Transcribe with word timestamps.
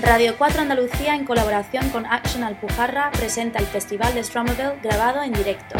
Radio 0.00 0.36
4 0.38 0.62
Andalucía, 0.62 1.16
en 1.16 1.24
colaboración 1.24 1.90
con 1.90 2.06
Action 2.06 2.44
Alpujarra, 2.44 3.10
presenta 3.10 3.58
el 3.58 3.66
Festival 3.66 4.14
de 4.14 4.22
Stromerville 4.22 4.78
grabado 4.80 5.22
en 5.24 5.32
directo. 5.32 5.76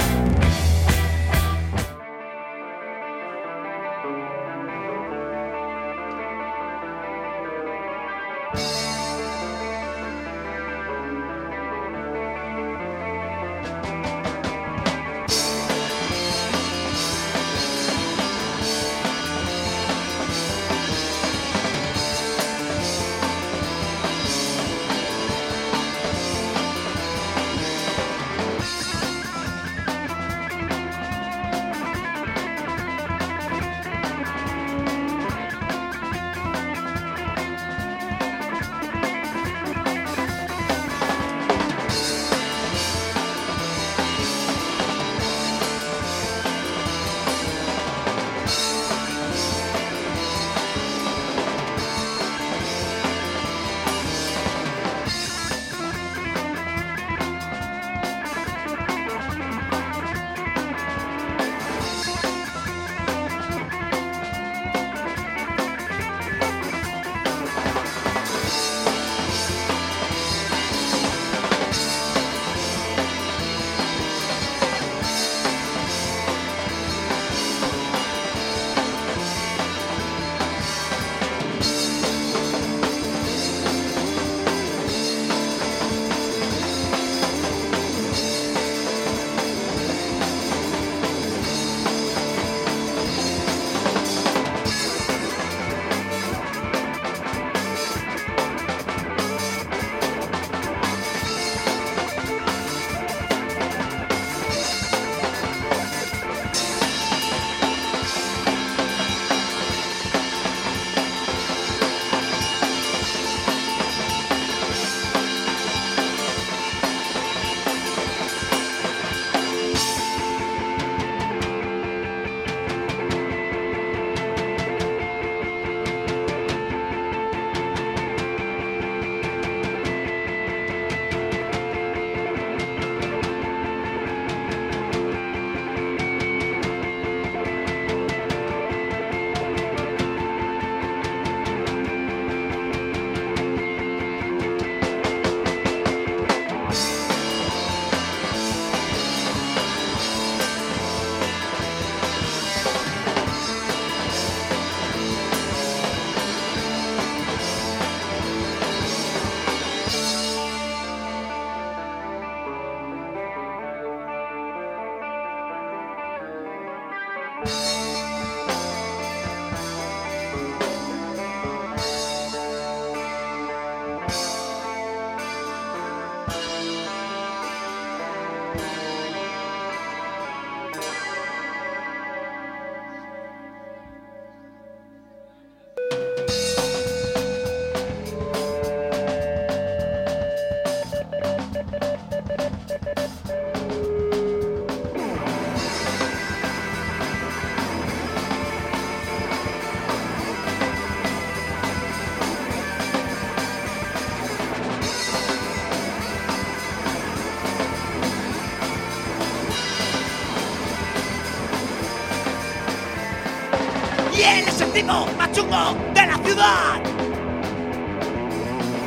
Chungo 215.38 215.76
de 215.94 216.06
la 216.06 216.16
ciudad. 216.18 216.82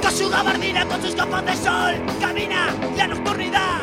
Con 0.02 0.12
su 0.12 0.30
gabardina, 0.30 0.86
con 0.86 1.02
sus 1.02 1.16
gafas 1.16 1.46
de 1.46 1.56
sol, 1.56 1.96
camina 2.20 2.68
la 2.98 3.08
nocturnidad. 3.08 3.80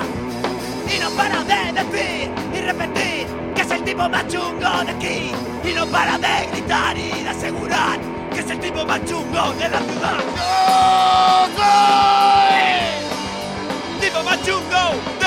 Y 0.94 0.98
no 1.00 1.10
para 1.10 1.44
de 1.44 1.72
decir 1.72 2.30
y 2.54 2.60
repetir 2.60 3.26
que 3.54 3.62
es 3.62 3.70
el 3.70 3.84
tipo 3.84 4.08
más 4.08 4.26
chungo 4.28 4.84
de 4.84 4.90
aquí. 4.90 5.32
Y 5.64 5.72
no 5.72 5.86
para 5.86 6.18
de 6.18 6.46
gritar 6.52 6.98
y 6.98 7.22
de 7.22 7.28
asegurar 7.28 7.98
que 8.34 8.40
es 8.40 8.50
el 8.50 8.60
tipo 8.60 8.84
más 8.84 9.02
chungo 9.06 9.52
de 9.54 9.68
la 9.70 9.78
ciudad. 9.78 10.18
¡Yo 10.36 11.48
soy! 11.56 12.58
Tipo 14.00 14.22
más 14.24 14.42
chungo 14.42 15.17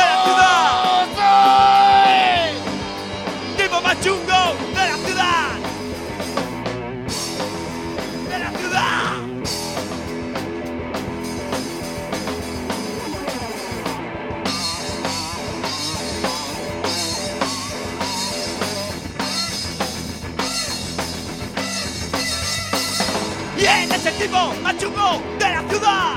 el 24.21 24.27
tipo 24.27 24.53
más 24.61 24.77
chungo 24.77 25.21
de 25.39 25.49
la 25.49 25.63
ciudad. 25.69 26.15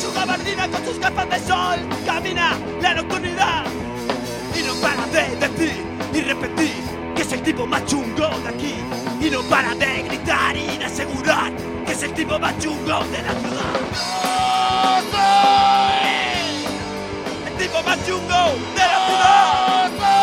Su 0.00 0.12
gabardina, 0.12 0.68
con 0.68 0.84
sus 0.84 0.98
gafas 0.98 1.30
de 1.30 1.38
sol, 1.38 1.78
camina 2.04 2.56
la 2.80 2.94
nocturnidad. 2.94 3.64
Y 4.58 4.62
no 4.66 4.74
para 4.76 5.06
de 5.06 5.36
decir 5.36 5.84
y 6.12 6.20
repetir 6.22 6.74
que 7.14 7.22
es 7.22 7.32
el 7.32 7.42
tipo 7.42 7.66
más 7.66 7.84
chungo 7.86 8.28
de 8.40 8.48
aquí. 8.48 8.74
Y 9.20 9.30
no 9.30 9.42
para 9.42 9.74
de 9.74 10.02
gritar 10.02 10.56
y 10.56 10.78
de 10.78 10.84
asegurar 10.84 11.52
que 11.86 11.92
es 11.92 12.02
el 12.02 12.12
tipo 12.14 12.38
más 12.38 12.58
chungo 12.58 13.04
de 13.04 13.22
la 13.22 13.32
ciudad. 13.40 13.72
¡Yo 13.92 15.02
soy 15.12 16.02
el 17.46 17.54
tipo 17.58 17.82
más 17.82 17.98
chungo 18.06 18.56
de 18.74 18.80
la 18.80 19.06
ciudad! 19.06 19.90
¡El 20.16 20.21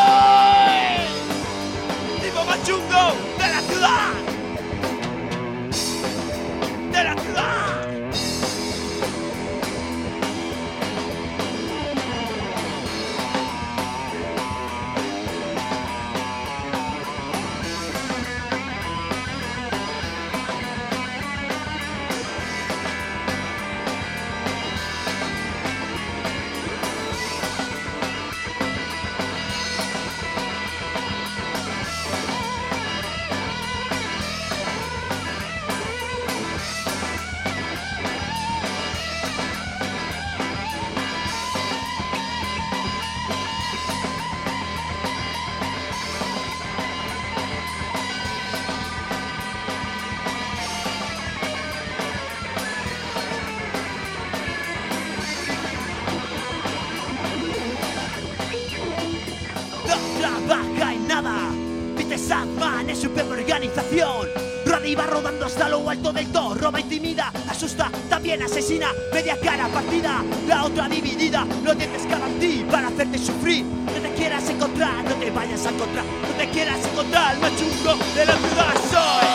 lo 65.90 65.94
alto 65.94 66.14
del 66.14 66.28
todo, 66.28 66.54
roba, 66.54 66.80
intimida, 66.80 67.32
asusta, 67.50 67.90
también 68.10 68.44
asesina, 68.44 68.90
media 69.12 69.36
cara 69.42 69.68
partida, 69.70 70.24
la 70.48 70.66
otra 70.66 70.88
dividida, 70.88 71.46
no 71.64 71.76
tienes 71.76 72.06
cada 72.06 72.28
ti 72.40 72.64
para 72.70 72.90
hacerte 72.90 73.18
sufrir, 73.18 73.66
no 73.66 73.94
te 73.94 74.14
quieras 74.14 74.48
encontrar, 74.50 75.04
no 75.04 75.16
te 75.16 75.32
vayas 75.32 75.66
a 75.66 75.70
encontrar, 75.70 76.06
no 76.06 76.38
te 76.38 76.48
quieras 76.50 76.78
encontrar, 76.86 77.34
el 77.34 77.42
machungo 77.42 77.96
de 78.14 78.26
la 78.26 78.34
ciudad 78.38 78.76
soy. 78.92 79.30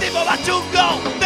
Tipo 0.00 0.24
machungo 0.24 1.19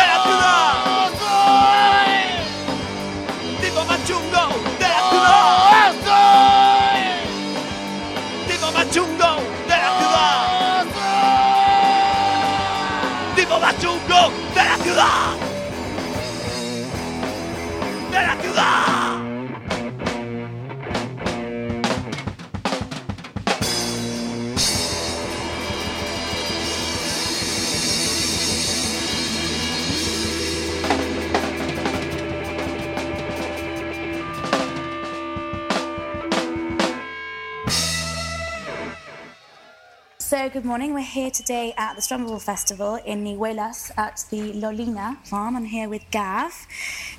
de 14.95 15.34
good 40.55 40.65
morning. 40.65 40.95
We're 40.95 41.01
here 41.01 41.33
today 41.33 41.75
at 41.77 41.97
the 41.97 42.01
Strumble 42.01 42.41
Festival 42.41 42.95
in 43.05 43.25
Nigüelas 43.25 43.91
at 43.99 44.25
the 44.31 44.53
Lolina 44.53 45.19
Farm. 45.25 45.57
I'm 45.57 45.65
here 45.65 45.89
with 45.89 46.05
Gav. 46.13 46.53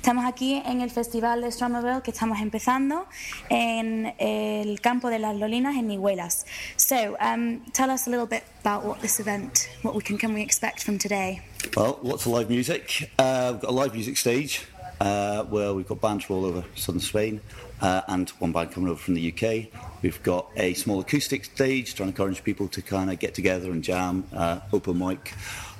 Estamos 0.00 0.24
aquí 0.24 0.62
en 0.64 0.80
el 0.80 0.88
Festival 0.88 1.42
de 1.42 1.50
Strummerville 1.50 2.02
que 2.02 2.12
estamos 2.12 2.40
empezando 2.40 3.04
en 3.50 4.14
el 4.18 4.80
campo 4.80 5.10
de 5.10 5.18
las 5.18 5.36
Lolinas 5.36 5.76
en 5.76 5.88
Nigüelas. 5.88 6.46
So, 6.78 7.18
um, 7.20 7.60
tell 7.74 7.90
us 7.90 8.06
a 8.06 8.10
little 8.10 8.24
bit 8.24 8.42
about 8.60 8.86
what 8.86 9.02
this 9.02 9.20
event, 9.20 9.68
what 9.82 9.94
we 9.94 10.00
can, 10.00 10.16
can 10.16 10.32
we 10.32 10.40
expect 10.40 10.82
from 10.82 10.96
today? 10.96 11.42
Well, 11.76 11.98
lots 12.02 12.24
of 12.24 12.32
live 12.32 12.48
music. 12.48 13.10
Uh, 13.18 13.50
we've 13.52 13.60
got 13.60 13.70
a 13.70 13.74
live 13.74 13.92
music 13.92 14.16
stage 14.16 14.62
uh, 14.98 15.44
where 15.44 15.74
we've 15.74 15.86
got 15.86 16.00
bands 16.00 16.24
from 16.24 16.36
all 16.36 16.46
over 16.46 16.64
southern 16.74 17.02
Spain 17.02 17.42
uh, 17.80 18.02
and 18.08 18.30
one 18.30 18.52
band 18.52 18.72
coming 18.72 18.88
over 18.88 18.98
from 18.98 19.14
the 19.14 19.32
UK. 19.32 19.66
We've 20.02 20.22
got 20.22 20.48
a 20.56 20.74
small 20.74 21.00
acoustic 21.00 21.44
stage 21.44 21.94
trying 21.94 22.12
to 22.12 22.22
encourage 22.22 22.44
people 22.44 22.68
to 22.68 22.82
kind 22.82 23.10
of 23.10 23.18
get 23.18 23.34
together 23.34 23.70
and 23.70 23.82
jam, 23.82 24.24
uh, 24.32 24.60
open 24.72 24.98
mic. 24.98 25.34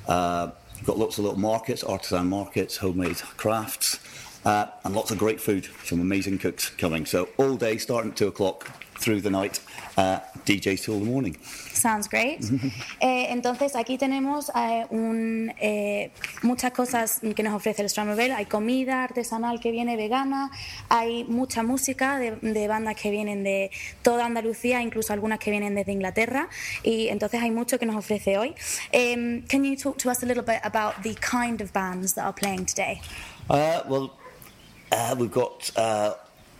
Uh, 0.07 0.51
we've 0.77 0.87
got 0.87 0.99
lots 0.99 1.19
of 1.19 1.25
little 1.25 1.39
markets, 1.39 1.83
artisan 1.83 2.29
markets, 2.29 2.77
homemade 2.77 3.19
crafts, 3.37 3.99
uh, 4.45 4.67
and 4.85 4.95
lots 4.95 5.11
of 5.11 5.19
great 5.19 5.41
food. 5.41 5.69
Some 5.85 6.01
amazing 6.01 6.39
cooks 6.39 6.71
coming. 6.71 7.07
So 7.07 7.29
all 7.37 7.57
day, 7.57 7.79
starting 7.79 8.13
at 8.13 8.17
two 8.17 8.29
o'clock 8.29 8.71
through 8.99 9.21
the 9.21 9.31
night, 9.31 9.61
uh, 9.97 10.21
DJs 10.45 10.85
till 10.85 10.99
the 10.99 11.05
morning. 11.05 11.37
Sounds 11.73 12.09
great. 12.09 12.41
Eh, 13.01 13.27
entonces 13.31 13.77
aquí 13.77 13.99
tenemos 13.99 14.51
eh, 14.55 14.87
un, 14.91 15.53
eh, 15.61 16.11
muchas 16.43 16.73
cosas 16.73 17.21
que 17.35 17.43
nos 17.43 17.55
ofrece 17.55 17.83
el 17.83 17.91
Strummerville. 17.91 18.33
Hay 18.33 18.47
comida 18.47 19.05
artesanal 19.05 19.61
que 19.61 19.71
viene 19.71 19.97
vegana, 19.97 20.51
hay 20.89 21.25
mucha 21.25 21.63
música 21.63 22.19
de, 22.19 22.33
de 22.37 22.69
bandas 22.69 22.97
que 22.97 23.11
vienen 23.11 23.45
de 23.45 23.71
toda 24.03 24.25
Andalucía, 24.25 24.81
incluso 24.81 25.13
algunas 25.13 25.39
que 25.39 25.51
vienen 25.51 25.75
desde 25.75 25.93
Inglaterra. 25.93 26.49
Y 26.83 27.09
entonces 27.09 27.43
hay 27.43 27.51
mucho 27.51 27.79
que 27.79 27.87
nos 27.87 27.97
ofrece 27.97 28.39
hoy. 28.39 28.55
Em, 28.93 29.43
can 29.47 29.65
you 29.65 29.77
talk 29.77 29.99
to 29.99 30.11
us 30.11 30.23
a 30.23 30.27
little 30.27 30.43
bit 30.43 30.61
about 30.65 30.95
the 31.03 31.15
kind 31.17 31.61
of 31.61 31.73
bands 31.73 32.15
that 32.15 32.25
are 32.25 32.35
playing 32.35 32.65
today? 32.65 33.01
Uh, 33.49 33.83
well, 33.89 34.11
uh, 34.91 35.15
we've 35.19 35.31
got 35.31 35.71
uh, 35.77 36.15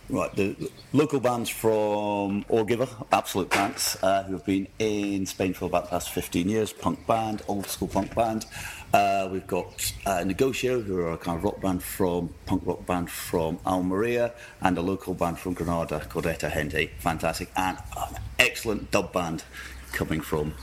right 0.09 0.33
the 0.35 0.55
local 0.93 1.19
bands 1.19 1.49
from 1.49 2.43
Órgiva, 2.45 2.87
Absolut 3.11 3.49
Pantz, 3.49 3.97
uh, 4.01 4.23
who 4.23 4.33
have 4.33 4.45
been 4.45 4.67
in 4.79 5.25
Spain 5.25 5.53
for 5.53 5.65
about 5.65 5.85
the 5.85 5.89
past 5.91 6.09
15 6.11 6.47
years. 6.49 6.73
Punk 6.73 7.05
band, 7.07 7.41
old 7.47 7.67
school 7.67 7.87
punk 7.87 8.13
band. 8.15 8.45
Uh, 8.93 9.27
we've 9.31 9.47
got 9.47 9.93
uh, 10.05 10.23
Negocio, 10.23 10.81
who 10.81 10.99
are 10.99 11.13
a 11.13 11.17
kind 11.17 11.37
of 11.37 11.43
rock 11.43 11.59
band 11.61 11.83
from 11.83 12.33
punk 12.45 12.65
rock 12.65 12.85
band 12.85 13.09
from 13.09 13.59
Almeria, 13.65 14.33
and 14.61 14.77
a 14.77 14.81
local 14.81 15.13
band 15.13 15.37
from 15.37 15.53
Granada 15.53 15.99
called 16.09 16.25
Ehtagente. 16.25 16.89
Fantastic, 16.99 17.51
and 17.57 17.77
an 17.97 18.19
excellent 18.39 18.91
dub 18.91 19.11
band 19.11 19.43
coming 19.91 20.21
from. 20.21 20.53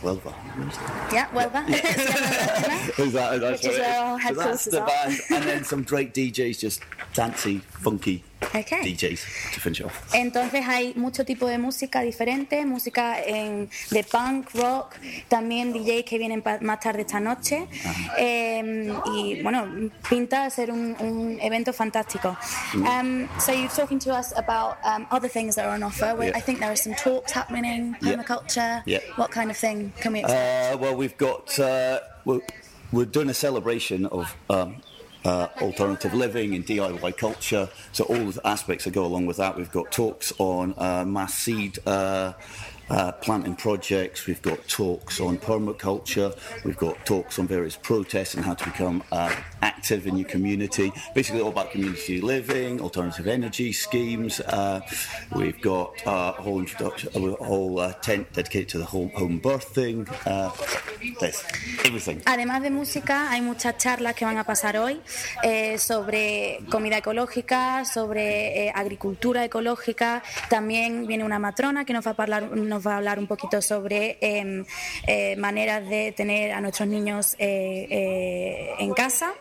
Huelva. 0.00 0.32
Yeah, 1.12 1.28
well, 1.32 1.50
that. 1.54 1.68
Is 2.98 3.12
that, 3.12 3.40
that's 3.40 3.62
Which 3.62 3.72
is 3.72 3.78
it 3.78 3.86
our 3.86 4.20
So 4.20 4.34
that's 4.34 4.64
the 4.66 4.80
band, 4.80 5.20
and 5.30 5.44
then 5.44 5.64
some 5.64 5.82
great 5.82 6.14
DJs, 6.14 6.58
just 6.58 6.82
dancey, 7.14 7.58
funky 7.58 8.22
Okay. 8.54 8.82
DJs 8.82 9.20
to 9.54 9.60
finish 9.60 9.80
off. 9.82 10.14
Entonces 10.14 10.62
hay 10.66 10.92
mucho 10.94 11.24
tipo 11.24 11.46
de 11.46 11.56
música 11.58 12.02
diferente, 12.02 12.64
música 12.66 13.18
en- 13.24 13.68
de 13.90 14.04
punk, 14.04 14.50
rock, 14.54 14.94
también 15.28 15.72
DJs 15.72 16.04
que 16.04 16.18
vienen 16.18 16.42
más 16.60 16.80
tarde 16.80 17.02
esta 17.02 17.18
noche. 17.18 17.66
Eh, 18.18 18.92
y 19.14 19.42
bueno, 19.42 19.90
pinta 20.08 20.48
ser 20.50 20.70
un, 20.70 20.94
un 21.00 21.38
evento 21.40 21.72
fantástico. 21.72 22.36
Um, 22.74 23.26
so 23.40 23.52
you're 23.52 23.68
talking 23.74 23.98
to 24.00 24.10
us 24.12 24.32
about 24.36 24.76
um, 24.84 25.06
other 25.10 25.28
things 25.28 25.54
that 25.56 25.64
are 25.66 25.74
on 25.74 25.82
offer. 25.82 26.14
Yeah. 26.20 26.36
I 26.36 26.40
think 26.40 26.60
there 26.60 26.70
are 26.70 26.76
some 26.76 26.94
talks 26.94 27.32
happening, 27.32 27.96
Yeah. 28.00 28.16
permaculture. 28.16 28.82
Yeah. 28.86 29.00
What 29.16 29.30
kind 29.30 29.50
of 29.50 29.56
thing 29.56 29.92
can 30.00 30.12
we 30.12 30.20
expect? 30.20 30.74
Uh, 30.74 30.78
well, 30.78 30.94
we've 30.94 31.16
got 31.16 31.58
uh, 31.58 32.00
we're, 32.24 32.40
we're 32.92 33.06
doing 33.10 33.28
a 33.30 33.34
celebration 33.34 34.06
of 34.06 34.34
um, 34.50 34.76
uh, 35.26 35.48
alternative 35.60 36.14
living 36.14 36.54
and 36.54 36.64
DIY 36.64 37.16
culture. 37.16 37.68
So 37.92 38.04
all 38.04 38.30
the 38.30 38.40
aspects 38.46 38.84
that 38.84 38.92
go 38.92 39.04
along 39.04 39.26
with 39.26 39.38
that. 39.38 39.56
We've 39.56 39.72
got 39.72 39.90
talks 39.90 40.32
on 40.38 40.74
uh, 40.78 41.04
mass 41.04 41.34
seed. 41.34 41.78
Uh, 41.84 42.32
uh, 42.88 43.10
planting 43.10 43.56
projects, 43.56 44.26
we've 44.28 44.42
got 44.42 44.64
talks 44.68 45.18
on 45.20 45.36
permaculture, 45.38 46.32
we've 46.64 46.76
got 46.76 47.04
talks 47.04 47.36
on 47.36 47.44
various 47.48 47.74
protests 47.74 48.34
and 48.34 48.44
how 48.44 48.54
to 48.54 48.64
become 48.64 49.02
uh, 49.10 49.34
active 49.70 50.06
in 50.08 50.14
your 50.20 50.28
community. 50.28 50.88
Basically, 51.14 51.42
all 51.42 51.50
about 51.56 51.70
community 51.74 52.20
living, 52.20 52.80
alternative 52.80 53.26
energy 53.38 53.72
schemes. 53.72 54.40
Uh, 54.40 54.80
we've 55.34 55.60
got 55.60 55.90
a 56.06 56.32
whole 56.44 56.60
introduction, 56.60 57.08
a 57.14 57.20
whole 57.44 57.74
uh, 57.80 57.92
tent 58.06 58.24
dedicated 58.32 58.68
to 58.74 58.78
the 58.78 58.84
home, 58.94 59.10
home 59.20 59.40
birthing. 59.40 60.06
Uh, 60.24 60.50
there's 61.20 61.42
everything. 61.84 62.20
Además 62.24 62.62
de 62.62 62.70
música, 62.70 63.30
hay 63.30 63.40
muchas 63.40 63.76
charlas 63.78 64.14
que 64.14 64.24
van 64.24 64.38
a 64.38 64.44
pasar 64.44 64.76
hoy 64.78 65.00
eh, 65.42 65.78
sobre 65.78 66.60
comida 66.70 66.98
ecológica, 66.98 67.84
sobre 67.84 68.66
eh, 68.66 68.72
agricultura 68.74 69.44
ecológica. 69.44 70.22
También 70.48 71.06
viene 71.06 71.24
una 71.24 71.38
matrona 71.38 71.84
que 71.84 71.92
nos 71.92 72.06
va 72.06 72.14
a 72.16 72.22
hablar, 72.22 72.42
nos 72.56 72.86
va 72.86 72.94
a 72.94 72.96
hablar 72.98 73.18
un 73.18 73.26
poquito 73.26 73.60
sobre 73.60 74.18
eh, 74.20 74.64
eh, 75.06 75.36
maneras 75.36 75.88
de 75.88 76.12
tener 76.12 76.52
a 76.52 76.60
nuestros 76.60 76.88
niños 76.88 77.34
eh, 77.38 77.86
eh, 77.90 78.74
en 78.78 78.92
casa. 78.94 79.32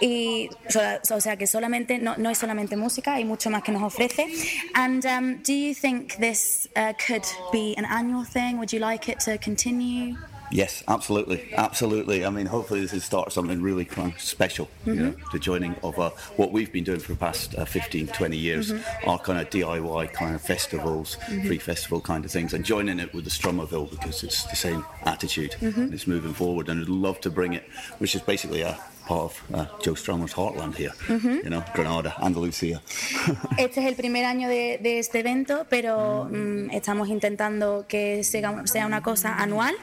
Y 0.00 0.48
so- 0.68 0.80
o 1.16 1.20
sea 1.20 1.36
que 1.36 1.46
solamente 1.46 1.98
no, 1.98 2.16
no 2.16 2.30
es 2.30 2.38
solamente 2.38 2.76
música, 2.76 3.14
hay 3.14 3.24
mucho 3.24 3.50
más 3.50 3.62
que 3.62 3.72
nos 3.72 3.82
ofrece. 3.82 4.26
And 4.74 5.04
um, 5.06 5.42
do 5.42 5.52
you 5.52 5.74
think 5.74 6.16
this 6.18 6.68
uh, 6.76 6.92
could 7.06 7.24
be 7.52 7.74
an 7.76 7.84
annual 7.84 8.24
thing? 8.24 8.58
Would 8.58 8.72
you 8.72 8.78
like 8.80 9.08
it 9.08 9.20
to 9.20 9.38
continue? 9.38 10.16
Yes, 10.50 10.82
absolutely, 10.88 11.52
absolutely. 11.58 12.24
I 12.24 12.30
mean, 12.30 12.46
hopefully 12.46 12.80
this 12.80 12.92
will 12.94 13.00
start 13.02 13.32
something 13.32 13.60
really 13.60 13.84
kind 13.84 14.14
of 14.14 14.18
special. 14.18 14.66
You 14.86 14.94
know, 14.94 15.14
the 15.30 15.38
joining 15.38 15.74
of 15.82 15.98
uh, 15.98 16.08
what 16.38 16.52
we've 16.52 16.72
been 16.72 16.84
doing 16.84 17.00
for 17.00 17.12
the 17.12 17.18
past 17.18 17.54
uh, 17.54 17.66
15, 17.66 18.06
20 18.06 18.34
years, 18.34 18.72
our 19.06 19.18
kind 19.18 19.38
of 19.38 19.50
DIY 19.50 20.10
kind 20.14 20.34
of 20.34 20.40
festivals, 20.40 21.16
free 21.46 21.58
festival 21.58 22.00
kind 22.00 22.24
of 22.24 22.30
things, 22.30 22.54
and 22.54 22.64
joining 22.64 22.98
it 22.98 23.12
with 23.12 23.24
the 23.24 23.30
Strummerville 23.30 23.90
because 23.90 24.22
it's 24.24 24.44
the 24.44 24.56
same 24.56 24.86
attitude. 25.04 25.54
and 25.60 25.92
It's 25.92 26.06
moving 26.06 26.32
forward, 26.32 26.70
and 26.70 26.80
I'd 26.80 26.88
love 26.88 27.20
to 27.22 27.30
bring 27.30 27.52
it, 27.52 27.64
which 27.98 28.14
is 28.14 28.22
basically 28.22 28.62
a 28.62 28.78
part 29.08 29.20
of 29.22 29.42
uh, 29.54 29.64
Joe 29.82 29.94
Strummer's 29.94 30.34
heartland 30.34 30.74
here. 30.76 30.92
You 31.08 31.50
know, 31.50 31.64
Granada, 31.74 32.14
Andalusia. 32.20 32.80
Este 33.58 33.80
es 33.80 33.86
el 33.86 33.94
primer 33.94 34.24
año 34.24 34.48
de, 34.48 34.78
de 34.82 34.98
este 34.98 35.20
evento, 35.20 35.66
pero 35.68 36.28
mm, 36.30 36.70
estamos 36.70 37.08
intentando 37.08 37.86
que 37.88 38.22
sea, 38.22 38.66
sea 38.66 38.86
una 38.86 39.02
cosa 39.02 39.34
anual, 39.34 39.74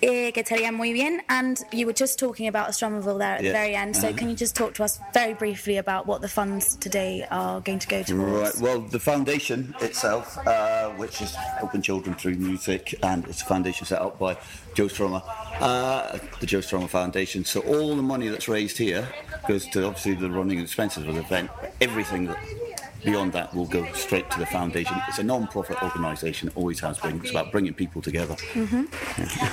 eh, 0.00 0.32
que 0.32 0.42
estaría 0.42 0.72
muy 0.72 0.92
bien. 0.92 1.22
And 1.28 1.58
you 1.72 1.86
were 1.86 1.92
just 1.94 2.18
talking 2.18 2.46
about 2.48 2.68
Astromerville 2.68 3.18
there 3.18 3.34
at 3.36 3.42
Yeah. 3.42 3.52
the 3.52 3.58
very 3.58 3.74
end, 3.74 3.96
so 3.96 4.12
can 4.12 4.28
you 4.28 4.36
just 4.36 4.54
talk 4.54 4.74
to 4.74 4.84
us 4.84 5.00
very 5.12 5.34
briefly 5.34 5.76
about 5.78 6.06
what 6.06 6.20
the 6.20 6.28
funds 6.28 6.76
today 6.76 7.26
are 7.30 7.60
going 7.60 7.78
to 7.80 7.88
go 7.88 8.02
towards? 8.02 8.54
Right. 8.54 8.62
Well, 8.62 8.80
the 8.80 9.00
foundation 9.00 9.74
itself, 9.80 10.38
uh, 10.46 10.90
which 10.90 11.20
is 11.20 11.34
helping 11.58 11.82
children 11.82 12.14
through 12.14 12.36
music, 12.36 12.94
and 13.02 13.24
it's 13.26 13.42
a 13.42 13.46
foundation 13.46 13.86
set 13.86 14.00
up 14.00 14.18
by 14.18 14.36
Joe 14.74 14.86
Strummer, 14.86 15.22
uh, 15.60 16.18
the 16.40 16.46
Joe 16.46 16.58
Strummer 16.60 16.88
Foundation. 16.88 17.44
So 17.44 17.60
all 17.60 17.96
the 17.96 18.02
money 18.02 18.28
that's 18.28 18.48
raised 18.48 18.78
here 18.78 19.08
goes 19.48 19.66
to 19.70 19.84
obviously 19.86 20.14
the 20.14 20.30
running 20.30 20.58
expenses 20.60 21.06
of 21.06 21.14
the 21.14 21.20
event. 21.20 21.50
Everything 21.80 22.26
that 22.26 22.38
beyond 23.04 23.32
that, 23.32 23.52
we'll 23.54 23.66
go 23.68 23.84
straight 23.94 24.28
to 24.30 24.38
the 24.38 24.46
foundation. 24.46 24.96
It's 25.08 25.18
a 25.18 25.22
non-profit 25.24 25.76
organisation, 25.82 26.50
always 26.54 26.80
has 26.82 26.98
been. 27.00 27.20
It's 27.22 27.30
about 27.30 27.50
bringing 27.52 27.74
people 27.74 28.02
together. 28.02 28.36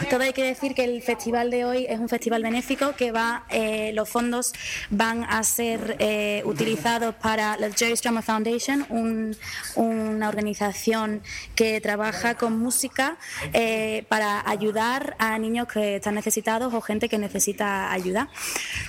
Todo 0.09 0.23
hay 0.23 0.33
que 0.33 0.43
decir 0.43 0.73
que 0.75 0.83
el 0.83 1.01
festival 1.01 1.49
de 1.51 1.65
hoy 1.65 1.85
es 1.87 1.99
un 1.99 2.09
festival 2.09 2.43
benéfico 2.43 2.95
que 2.95 3.11
va, 3.11 3.43
eh, 3.49 3.91
los 3.93 4.09
fondos 4.09 4.53
van 4.89 5.23
a 5.23 5.43
ser 5.43 5.95
eh, 5.99 6.41
utilizados 6.45 7.15
para 7.15 7.57
la 7.57 7.69
Jerry 7.71 7.95
Strummer 7.97 8.23
Foundation, 8.23 8.85
un- 8.89 9.35
una 9.75 10.29
organización 10.29 11.21
que 11.55 11.79
trabaja 11.81 12.35
con 12.35 12.57
música 12.59 13.17
eh, 13.53 14.05
para 14.09 14.47
ayudar 14.49 15.15
a 15.19 15.37
niños 15.39 15.67
que 15.67 15.97
están 15.97 16.15
necesitados 16.15 16.73
o 16.73 16.81
gente 16.81 17.09
que 17.09 17.17
necesita 17.17 17.91
ayuda. 17.91 18.29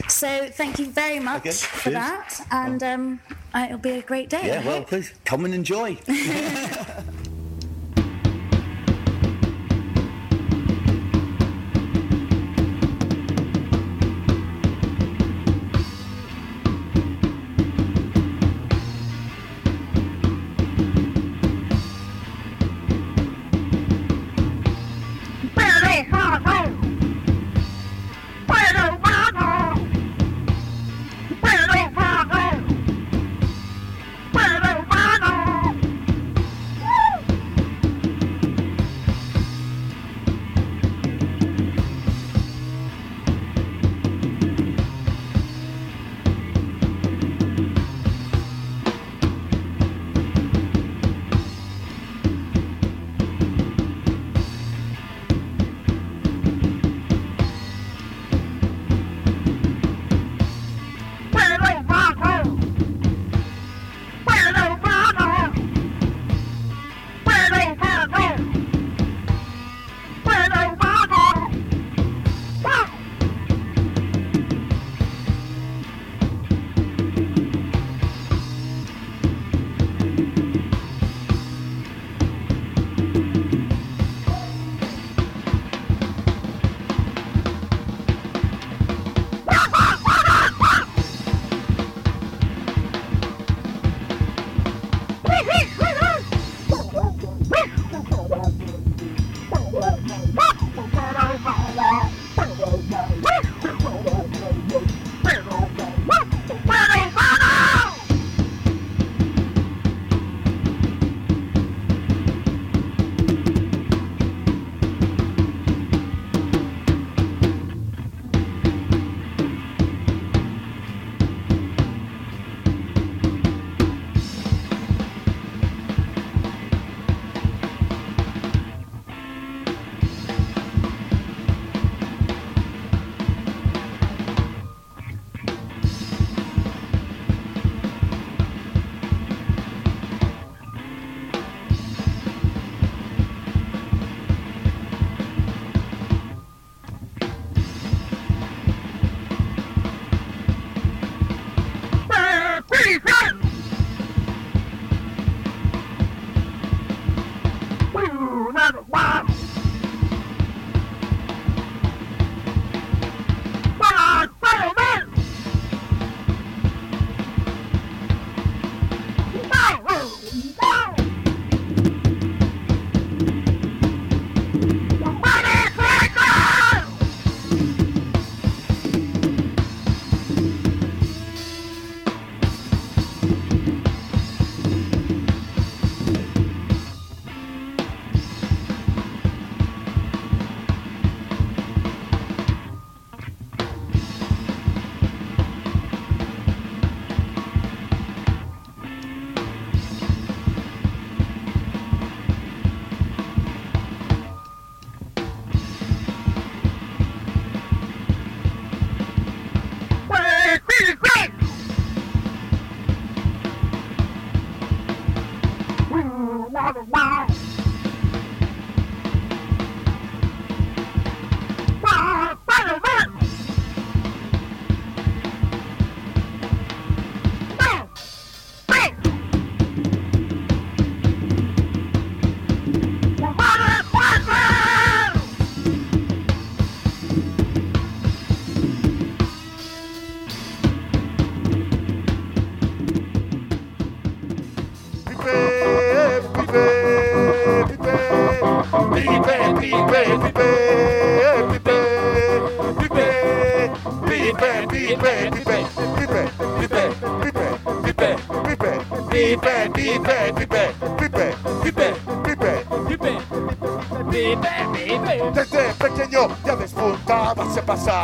So 0.08 0.26
thank 0.56 0.76
you 0.78 0.90
very 0.92 1.20
much 1.20 1.36
Okay, 1.38 1.52
for 1.52 1.92
that, 1.92 2.24
and 2.50 2.82
um, 2.82 3.18
it'll 3.64 3.78
be 3.78 3.90
a 3.92 4.02
great 4.02 4.28
day. 4.28 4.46
Yeah, 4.46 4.64
well, 4.64 4.82
please 4.82 5.12
come 5.24 5.44
and 5.44 5.54
enjoy. 5.54 5.96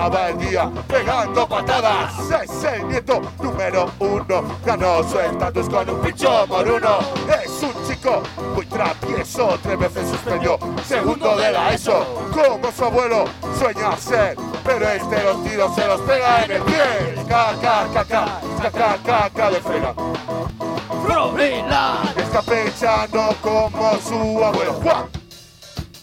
se 0.02 0.08
pasaba 0.10 0.28
el 0.30 0.38
día 0.38 0.70
pegando 0.88 1.46
patadas. 1.46 2.12
Es 2.42 2.64
el 2.64 2.88
nieto 2.88 3.20
número 3.40 3.90
uno, 4.00 4.42
ganó 4.64 5.02
su 5.08 5.18
estatus 5.20 5.68
con 5.68 5.88
un 5.88 6.00
pincho 6.00 6.46
moruno. 6.48 6.98
Es 7.44 7.62
un 7.62 7.72
chico 7.86 8.22
muy 8.54 8.66
travieso, 8.66 9.58
tres 9.62 9.78
veces 9.78 10.08
suspendió 10.08 10.58
segundo 10.86 11.36
de 11.36 11.52
la 11.52 11.72
ESO. 11.72 12.04
Como 12.32 12.72
su 12.72 12.84
abuelo 12.84 13.24
sueña 13.58 13.96
ser, 13.96 14.36
pero 14.64 14.88
este 14.88 15.22
los 15.22 15.44
tiros 15.44 15.74
se 15.74 15.86
los 15.86 16.00
pega 16.00 16.44
en 16.44 16.50
el 16.50 16.62
pie. 16.62 17.24
Caca, 17.28 17.86
caca, 17.92 18.40
caca, 18.60 18.98
caca 19.04 19.50
de 19.50 19.60
frena. 19.60 19.94
Florila, 21.04 22.02
Escapechando 22.16 23.34
como 23.40 23.98
su 23.98 24.44
abuelo 24.44 24.72
Juan. 24.82 25.22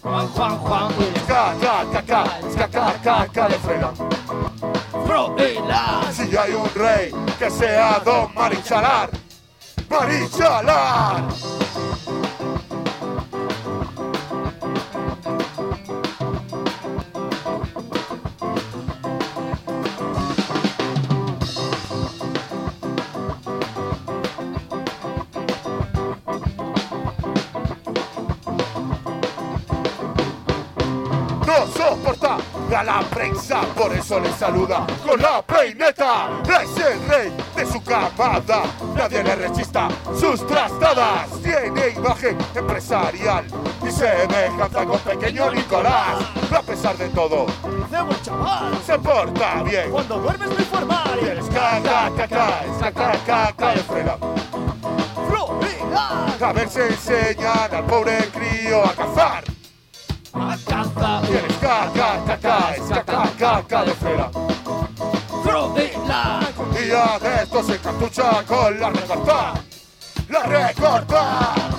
Juan, 0.01 0.27
Juan, 0.29 0.58
Juan, 0.60 0.94
Caca, 1.27 1.86
caca, 1.91 2.38
caca, 2.68 2.96
caca 3.01 3.48
de 3.48 3.56
frena. 3.60 3.92
Florila, 5.06 6.01
Si 6.12 6.36
hay 6.36 6.54
un 6.54 6.70
rey 6.75 7.12
que 7.38 7.50
sea 7.50 8.01
Don 8.04 8.34
Marichalar, 8.34 9.10
Marichalar. 9.89 11.24
Prensa, 33.20 33.62
por 33.76 33.92
eso 33.92 34.18
le 34.18 34.32
saluda 34.32 34.88
con 35.06 35.22
la 35.22 35.42
peineta. 35.42 36.30
Es 36.46 36.86
el 36.86 37.06
rey 37.10 37.34
de 37.54 37.66
su 37.66 37.84
camada, 37.84 38.64
nadie 38.96 39.22
le 39.22 39.36
resista 39.36 39.90
sus 40.18 40.48
trastadas. 40.48 41.28
Tiene 41.44 41.90
imagen 41.98 42.38
empresarial 42.56 43.46
y 43.86 43.92
semejanza 43.92 44.86
con 44.86 45.00
pequeño 45.00 45.52
Nicolás. 45.52 46.16
A 46.56 46.62
pesar 46.62 46.98
de 46.98 47.10
todo, 47.10 47.46
hacemos 47.86 48.22
chaval. 48.22 48.80
se 48.86 48.98
porta 48.98 49.64
bien. 49.64 49.92
Cuando 49.92 50.20
duermes 50.20 50.50
muy 50.50 50.64
formal. 50.64 51.20
El 51.20 51.40
caca, 51.50 52.12
caca, 52.15 52.63
caca, 52.80 53.20
caca 53.26 53.72
frena. 53.84 54.15
A 56.41 56.54
ver 56.54 56.70
si 56.70 56.80
enseñan 56.80 57.76
al 57.76 57.84
pobre 57.84 58.17
crío 58.30 58.86
a 58.86 58.93
cazar. 58.93 59.43
a 60.34 60.58
caza. 60.65 60.79
El 60.97 61.60
caca, 61.60 62.23
caca, 62.25 62.75
caca, 62.89 63.32
caca 63.38 63.86
de 63.86 63.93
frena. 63.93 64.30
Florila, 65.43 66.39
Un 66.58 66.71
día 66.73 67.19
de 67.21 67.43
estos 67.43 67.67
se 67.67 67.78
cartucha 67.78 68.43
con 68.47 68.80
la 68.80 68.89
recorta. 68.89 69.54
¡La 70.30 70.43
recorta! 70.43 71.79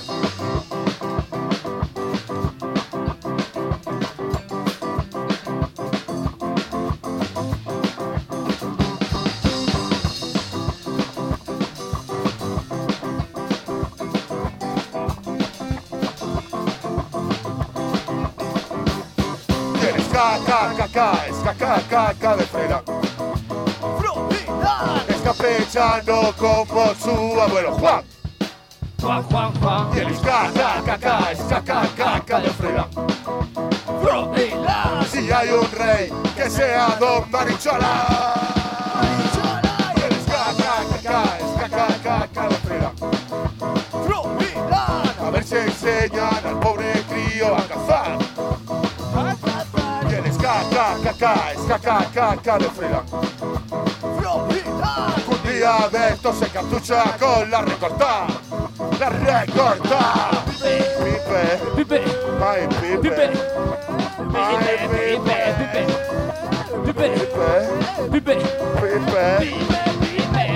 Caca, 20.60 20.76
caca, 20.76 21.26
es 21.26 21.36
caca, 21.36 21.82
caca 21.88 22.36
de 22.36 22.44
frena. 22.44 22.82
Florila, 23.98 25.04
Escapechando 25.08 26.34
como 26.36 26.94
su 26.94 27.40
abuelo 27.40 27.72
Juan. 27.72 28.04
Juan, 29.00 29.22
Juan, 29.22 29.54
Juan. 29.60 29.90
Tienes 29.92 30.18
caca, 30.20 30.82
caca, 30.84 31.32
es 31.32 31.40
caca, 31.40 31.88
caca 31.96 32.40
de 32.40 32.50
frena. 32.50 32.86
Si 35.10 35.30
hay 35.32 35.48
un 35.50 35.70
rey 35.72 36.12
que 36.36 36.50
sea 36.50 36.96
Don 37.00 37.30
Marichola. 37.30 38.34
Tienes 39.94 40.26
caca, 40.26 40.84
caca, 41.02 41.38
es 41.38 41.70
caca, 41.70 41.86
caca 42.02 42.48
de 42.48 42.54
frena. 42.56 42.92
A 45.22 45.30
ver 45.30 45.44
si 45.44 45.56
enseñan 45.56 46.46
al 46.46 46.58
pobre 46.60 46.92
crío 47.08 47.56
a 47.56 47.62
cazar. 47.66 48.19
A 51.10 51.14
cazar. 51.14 51.54
Tienes 51.54 51.66
caca, 51.66 52.06
caca, 52.12 52.30
es 52.30 52.40
caca, 52.40 52.40
caca 52.40 52.58
de 55.92 56.08
estos 56.10 56.36
se 56.36 56.46
cartucha 56.48 57.16
con 57.18 57.50
la 57.50 57.62
recorta. 57.62 58.26
La 58.98 59.08
recorta. 59.10 60.30
Pipe, 60.60 61.58
Pipe, 61.76 62.02
ay 62.42 62.66
Pipe, 62.66 62.98
pipe. 62.98 63.30
Ay 64.34 64.56
Pipe, 64.90 65.20
pipe. 65.58 65.86
Pipe, 66.84 67.06
Pipe, 68.10 68.12
Pipe, 68.12 68.20
Pipe, 68.20 68.36
pipe. 68.36 69.10
Pipe, 69.10 69.56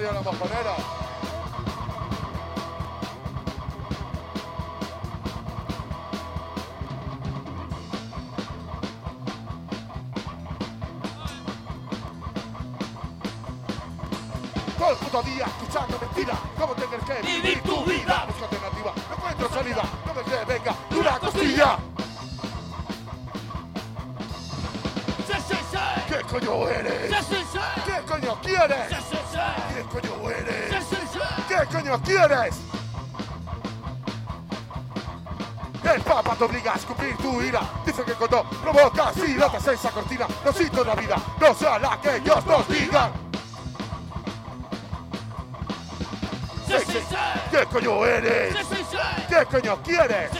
De 0.00 0.06
la 0.06 0.22
mojonera. 0.22 0.76
Todo 14.78 14.90
el 14.90 14.96
puto 14.96 15.22
día 15.22 15.44
escuchando 15.44 15.98
mentiras, 16.00 16.38
cómo 16.58 16.74
tienes 16.74 17.04
que 17.04 17.20
Vivir 17.20 17.62
tu 17.62 17.84
vida. 17.84 18.24
Busca 18.26 18.44
alternativa, 18.46 18.94
no 19.10 19.16
encuentro 19.16 19.48
salida, 19.50 19.82
no 20.06 20.14
me 20.14 20.22
que 20.22 20.44
venga 20.46 20.74
una 20.98 21.18
costilla. 21.18 21.78
¿Qué 26.08 26.22
coño 26.22 26.68
eres? 26.68 27.12
¿Qué 27.84 28.02
coño 28.10 28.40
quieres? 28.40 29.09
¿Qué 31.50 31.66
coño 31.66 32.00
quieres? 32.02 32.54
El 35.82 36.00
Papa 36.02 36.36
te 36.36 36.44
obliga 36.44 36.74
a 36.74 36.76
escupir 36.76 37.16
tu 37.16 37.42
ira. 37.42 37.62
Dice 37.84 38.04
que 38.04 38.12
cuando 38.12 38.44
provocas 38.44 39.16
y 39.16 39.32
notas 39.34 39.66
esa 39.66 39.90
cortina, 39.90 40.28
no 40.44 40.52
siento 40.52 40.84
la 40.84 40.94
vida, 40.94 41.16
no 41.40 41.52
sea 41.52 41.80
la 41.80 42.00
que 42.00 42.18
ellos 42.18 42.46
nos 42.46 42.68
digan. 42.68 43.10
Sí, 46.68 46.74
sí, 46.86 46.98
sí. 47.08 47.16
¿Qué 47.50 47.66
coño 47.66 48.06
eres? 48.06 48.54
¿Qué 49.28 49.44
coño 49.46 49.82
quieres? 49.82 50.30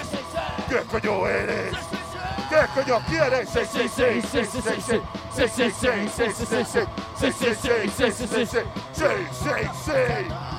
¿Qué 0.69 0.83
coño 0.85 1.27
eres? 1.27 1.75
¿Qué 2.49 2.81
coño 2.81 3.01
quieres? 3.09 3.49
Sí, 3.51 3.61
sí, 3.73 3.89
sí, 3.89 4.23
sí, 4.23 4.45
sí, 4.45 4.63
sí, 4.63 4.81
sí. 4.81 5.03
Sí, 5.35 5.49
sí, 5.49 5.71
sí, 5.73 6.09
sí, 6.17 6.31
sí, 6.31 6.47
sí, 6.47 6.65
sí. 6.65 6.81
Sí, 7.19 7.33
sí, 7.33 7.55
sí, 7.55 7.91
sí, 7.97 8.13
sí, 8.13 8.27
sí, 8.29 8.47
sí. 8.47 8.59
Sí, 8.93 9.05
sí, 9.33 9.51
sí. 9.85 9.93
Sí, 9.93 10.50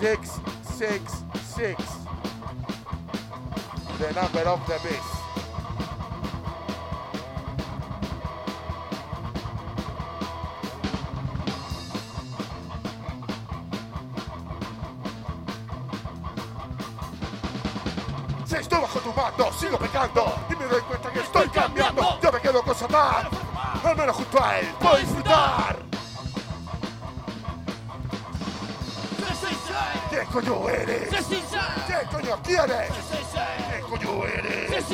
six, 0.00 0.40
six, 0.62 1.22
six. 1.42 1.86
Then 3.98 4.16
I'm 4.16 4.32
off 4.46 4.66
the 4.66 4.78
base. 4.82 5.09
Sigo 19.70 19.78
pecando 19.78 20.34
y 20.50 20.56
me 20.56 20.64
doy 20.64 20.80
cuenta 20.82 21.10
que 21.12 21.20
estoy 21.20 21.48
cambiando. 21.48 22.18
Yo 22.20 22.32
me 22.32 22.40
quedo 22.40 22.62
con 22.62 22.74
Satán, 22.74 23.28
al 23.84 23.96
menos 23.96 24.16
junto 24.16 24.42
a 24.42 24.58
él 24.58 24.66
puedo 24.80 24.96
disfrutar. 24.96 25.76
¿Qué 30.10 30.26
coño 30.32 30.68
eres? 30.68 31.08
¿Qué 31.08 32.08
coño 32.10 32.36
quieres? 32.42 32.90
¿Qué 33.70 33.80
coño 33.88 34.26
eres? 34.26 34.84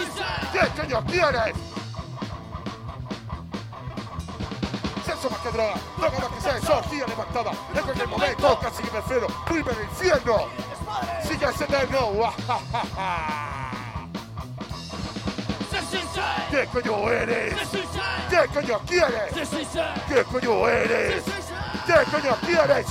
¿Qué 0.52 0.82
coño 0.82 1.04
quieres? 1.06 1.56
Sexo 5.06 5.30
más 5.30 5.40
que 5.40 5.50
droga, 5.52 5.74
droga 5.96 6.18
más 6.18 6.28
que 6.28 6.40
sexo, 6.52 6.76
orgía 6.76 7.06
levantada. 7.06 7.52
En 7.74 7.82
cualquier 7.82 8.08
momento, 8.08 8.58
casi 8.60 8.82
que 8.82 8.90
prefiero 8.90 9.26
irme 9.50 9.70
al 9.70 9.84
infierno. 9.84 10.48
Sigue 11.22 11.46
ese 11.46 11.64
eterno. 11.64 12.34
¿Qué 16.50 16.66
coño 16.72 17.10
eres? 17.10 17.54
¿Qué 18.30 18.48
coño 18.54 18.80
quieres? 18.86 19.48
¿Qué 20.08 20.24
coño 20.24 20.68
eres? 20.68 21.24
¿Qué 21.86 21.94
coño 22.10 22.36
quieres? 22.46 22.86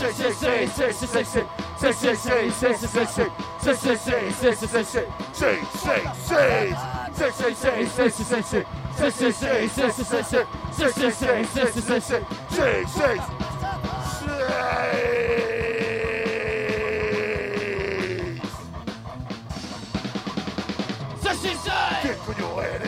¿Qué 22.02 22.16
coño 22.26 22.62
eres? 22.62 22.85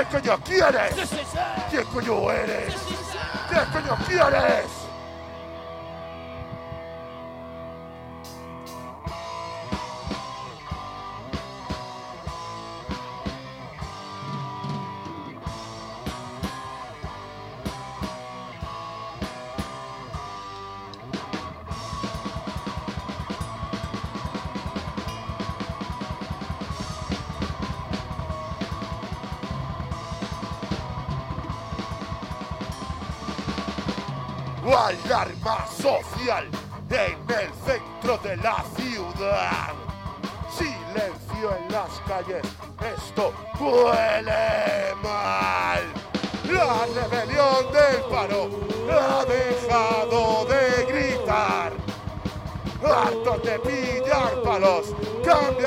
Sí, 0.00 0.06
sí, 0.06 0.16
sí. 0.16 0.18
¿Qué 0.20 0.20
coño 0.20 0.38
quieres? 0.44 0.94
Sí, 0.94 1.06
sí, 1.06 1.16
sí. 1.30 1.38
¿Qué 1.70 1.84
coño 1.84 2.30
eres? 2.30 2.72
Sí, 2.72 2.78
sí, 2.88 2.96
sí. 3.12 3.18
¿Qué 3.50 3.60
coño 3.72 3.96
quieres? 4.06 4.79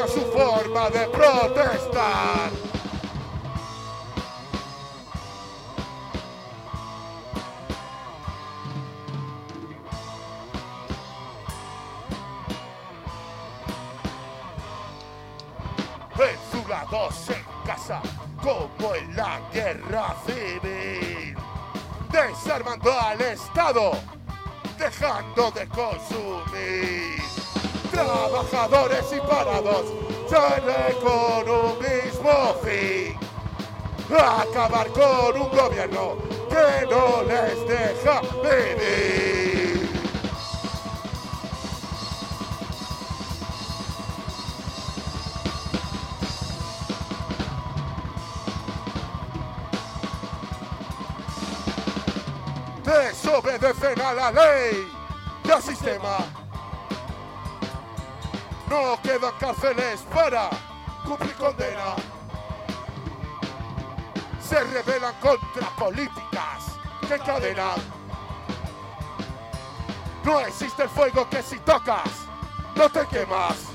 Su 0.08 0.22
forma 0.32 0.90
de 0.90 1.08
protestar. 1.08 2.52
Enzulados 16.16 17.30
en 17.30 17.46
casa, 17.66 18.02
como 18.42 18.96
en 18.96 19.16
la 19.16 19.42
guerra 19.52 20.16
civil. 20.26 21.36
Desarmando 22.10 22.92
al 22.92 23.22
Estado, 23.22 23.92
dejando 24.78 25.52
de 25.52 25.68
consumir. 25.68 27.33
Trabajadores 27.94 29.06
y 29.16 29.20
parados, 29.20 29.86
sale 30.28 30.96
con 31.02 31.48
un 31.48 31.80
mismo 31.80 32.56
fin. 32.64 33.16
Acabar 34.12 34.88
con 34.90 35.42
un 35.42 35.50
gobierno 35.50 36.18
que 36.50 36.88
no 36.88 37.24
les 37.24 37.68
deja 37.68 38.22
vivir. 38.42 39.54
desobedecen 52.84 54.02
a 54.02 54.14
la 54.14 54.32
ley 54.32 54.92
y 55.44 55.52
al 55.52 55.62
sistema. 55.62 56.33
No 58.74 59.00
quedan 59.04 59.32
cárceles 59.40 60.02
para 60.12 60.50
cumplir 61.06 61.36
condena. 61.36 61.94
Se 64.42 64.64
rebelan 64.64 65.14
contra 65.22 65.70
políticas 65.78 66.80
que 67.08 67.14
encadenan. 67.14 67.80
No 70.24 70.40
existe 70.40 70.82
el 70.82 70.90
fuego 70.90 71.30
que 71.30 71.44
si 71.44 71.60
tocas, 71.60 72.26
no 72.76 72.90
te 72.90 73.06
quemas. 73.06 73.73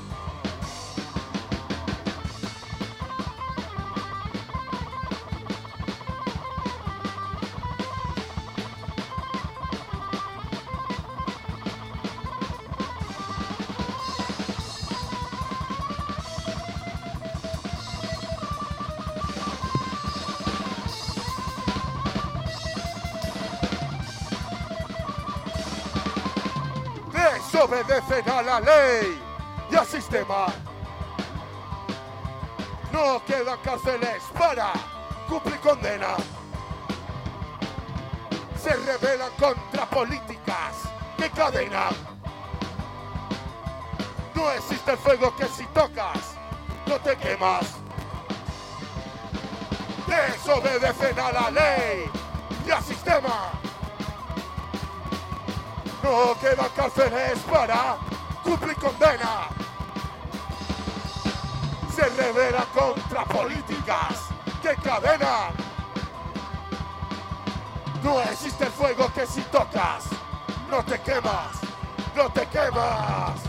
Desobedecen 27.99 28.29
a 28.29 28.41
la 28.41 28.59
ley 28.61 29.21
y 29.69 29.75
al 29.75 29.85
sistema. 29.85 30.47
No 32.91 33.23
quedan 33.25 33.59
cárceles 33.59 34.23
para 34.37 34.71
cumplir 35.27 35.59
condena. 35.59 36.15
Se 38.61 38.73
rebelan 38.73 39.31
contra 39.39 39.85
políticas 39.85 40.75
que 41.17 41.25
encadenan. 41.25 41.93
No 44.33 44.51
existe 44.51 44.91
el 44.91 44.97
fuego 44.97 45.35
que 45.35 45.47
si 45.47 45.65
tocas 45.67 46.35
no 46.85 46.95
te 47.01 47.17
quemas. 47.17 47.75
Desobedecen 50.07 51.19
a 51.19 51.31
la 51.31 51.51
ley 51.51 52.09
y 52.65 52.71
al 52.71 52.83
sistema. 52.83 53.68
No 56.09 56.33
quedan 56.39 56.69
cárceles 56.75 57.37
para 57.41 57.97
cumplir 58.43 58.75
condena. 58.77 59.47
Se 61.95 62.01
revela 62.01 62.65
contra 62.73 63.23
políticas 63.25 64.29
que 64.59 64.71
encadenan. 64.71 65.53
No 68.01 68.19
existe 68.21 68.65
fuego 68.71 69.11
que 69.13 69.27
si 69.27 69.41
tocas 69.51 70.05
no 70.71 70.83
te 70.83 70.99
quemas, 70.99 71.59
no 72.15 72.27
te 72.31 72.47
quemas. 72.47 73.39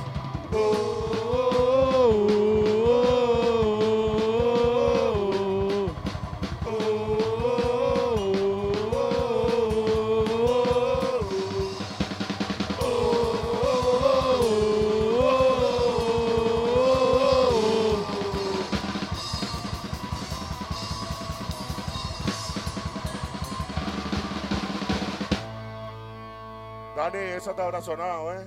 Esa 27.41 27.57
te 27.57 27.63
habrá 27.63 27.81
sonado, 27.81 28.35
¿eh? 28.35 28.47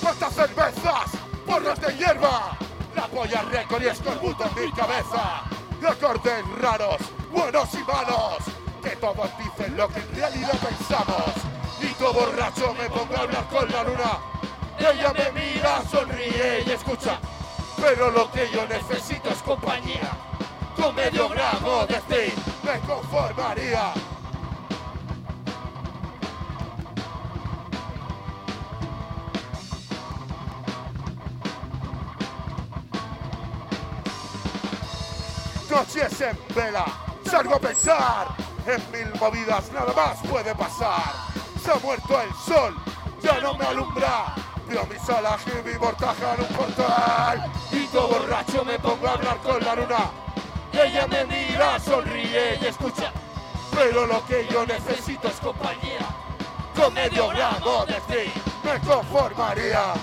¿Cuántas 0.00 0.32
cervezas? 0.32 1.10
¡Porros 1.46 1.78
de 1.82 1.96
hierba! 1.98 2.56
La 2.96 3.06
polla 3.06 3.42
récord 3.42 3.82
y 3.82 3.88
escorbuto 3.88 4.44
en 4.44 4.64
mi 4.64 4.72
cabeza. 4.72 5.42
de 5.78 5.88
acordes 5.88 6.48
raros, 6.58 6.96
buenos 7.30 7.74
y 7.74 7.84
malos, 7.84 8.38
que 8.82 8.96
todos 8.96 9.30
dicen 9.36 9.76
lo 9.76 9.88
que 9.88 10.00
en 10.00 10.16
realidad 10.16 10.52
pensamos. 10.52 11.34
Y 11.82 11.92
todo 11.98 12.14
borracho 12.14 12.74
me 12.74 12.88
pongo 12.88 13.14
a 13.14 13.20
hablar 13.20 13.46
con 13.50 13.70
la 13.70 13.84
luna. 13.84 14.27
Ella 14.78 15.12
me 15.12 15.32
mira, 15.32 15.82
sonríe 15.90 16.62
y 16.66 16.70
escucha. 16.70 17.18
Pero 17.80 18.10
lo 18.10 18.30
que 18.30 18.48
yo 18.50 18.66
necesito 18.66 19.28
es 19.30 19.42
compañía. 19.42 20.10
Con 20.76 20.94
medio 20.94 21.28
gramo 21.28 21.86
de 21.86 21.96
speed 21.96 22.32
me 22.62 22.78
conformaría. 22.80 23.92
Noches 35.70 36.20
en 36.20 36.38
vela, 36.54 36.86
salgo 37.24 37.54
a 37.54 37.60
pensar 37.60 38.28
en 38.66 38.90
mil 38.90 39.20
movidas, 39.20 39.70
nada 39.72 39.92
más 39.92 40.18
puede 40.28 40.54
pasar. 40.54 41.12
Se 41.62 41.70
ha 41.70 41.76
muerto 41.76 42.20
el 42.20 42.32
sol, 42.34 42.74
ya 43.22 43.38
no 43.40 43.54
me 43.54 43.64
alumbra. 43.64 44.34
Vio 44.68 44.84
mis 44.86 45.08
alas 45.08 45.40
y 45.46 45.66
mi 45.66 45.78
mortaja 45.78 46.34
en 46.34 46.40
un 46.42 46.48
portal. 46.48 47.52
Y 47.72 47.86
todo 47.86 48.08
borracho 48.08 48.64
me 48.64 48.78
pongo 48.78 49.06
a 49.06 49.12
hablar 49.12 49.38
con 49.38 49.64
la 49.64 49.74
luna. 49.74 50.10
Ella 50.72 51.06
me 51.06 51.24
mira, 51.24 51.80
sonríe 51.80 52.58
y 52.60 52.66
escucha. 52.66 53.10
Pero 53.74 54.06
lo 54.06 54.24
que 54.26 54.46
yo 54.50 54.66
necesito 54.66 55.28
es 55.28 55.40
compañía. 55.40 56.06
Con 56.76 56.92
medio 56.92 57.28
gramo 57.28 57.86
de 57.86 57.94
ti 57.94 58.32
me 58.62 58.78
conformaría. 58.80 59.94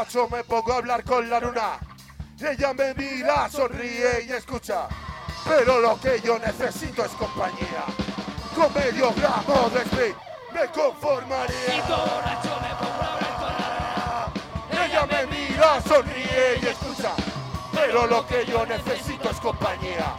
Borracho 0.00 0.28
me 0.30 0.42
pongo 0.44 0.72
a 0.72 0.76
hablar 0.76 1.04
con 1.04 1.28
la 1.28 1.40
luna. 1.40 1.78
Ella 2.40 2.72
me 2.72 2.94
mira, 2.94 3.48
sonríe 3.50 4.24
y 4.26 4.32
escucha. 4.32 4.88
Pero 5.46 5.80
lo 5.80 6.00
que 6.00 6.20
yo 6.20 6.38
necesito 6.38 7.04
es 7.04 7.10
compañía. 7.12 7.84
Con 8.54 8.72
medio 8.72 9.12
gramo 9.12 9.68
de 9.70 9.82
speed 9.82 10.14
me 10.54 10.66
conformaría. 10.68 11.76
Y 11.76 11.80
borracho 11.80 12.60
me 12.62 12.74
pongo 12.78 13.02
a 13.02 13.12
hablar 13.12 14.30
con 14.70 14.78
la 14.78 14.84
Ella 14.84 15.06
me 15.06 15.26
mira, 15.26 15.82
sonríe 15.82 16.60
y 16.62 16.66
escucha. 16.66 17.12
Pero 17.72 18.06
lo 18.06 18.26
que 18.26 18.46
yo 18.46 18.64
necesito 18.64 19.30
es 19.30 19.36
compañía. 19.38 20.14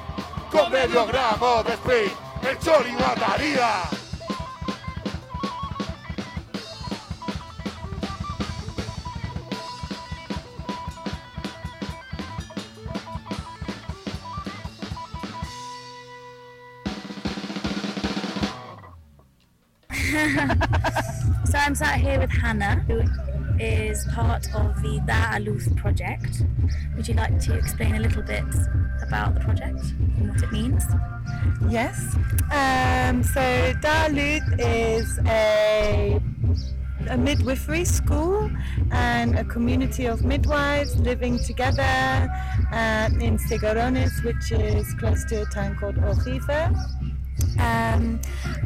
Con 0.51 0.71
medio 0.71 1.07
gramo 1.07 1.63
de 1.63 1.73
speed, 1.73 2.11
el 2.47 2.59
chori 2.59 2.91
mataría. 2.91 4.00
So 21.45 21.57
I'm 21.57 21.73
sat 21.73 21.99
here 22.01 22.19
with 22.19 22.31
Hannah, 22.31 22.83
who 22.87 23.01
is 23.59 24.05
part 24.13 24.45
of 24.53 24.81
the 24.81 25.01
Da 25.07 25.37
Aluth 25.37 25.75
project. 25.77 26.43
Would 26.95 27.07
you 27.07 27.13
like 27.13 27.39
to 27.41 27.53
explain 27.53 27.95
a 27.95 27.99
little 27.99 28.21
bit 28.21 28.43
about 29.01 29.35
the 29.35 29.39
project 29.39 29.79
and 30.17 30.29
what 30.29 30.43
it 30.43 30.51
means? 30.51 30.83
Yes. 31.69 32.15
Um, 32.51 33.23
so 33.23 33.41
Dalut 33.79 34.43
is 34.59 35.17
a, 35.27 36.21
a 37.09 37.17
midwifery 37.17 37.85
school 37.85 38.51
and 38.91 39.39
a 39.39 39.45
community 39.45 40.07
of 40.07 40.25
midwives 40.25 40.97
living 40.97 41.39
together 41.39 42.29
uh, 42.73 43.09
in 43.19 43.37
Sigorones, 43.37 44.11
which 44.25 44.51
is 44.51 44.93
close 44.95 45.23
to 45.25 45.43
a 45.43 45.45
town 45.45 45.77
called 45.77 45.95
Ojife. 45.95 47.00
Um, 47.61 48.19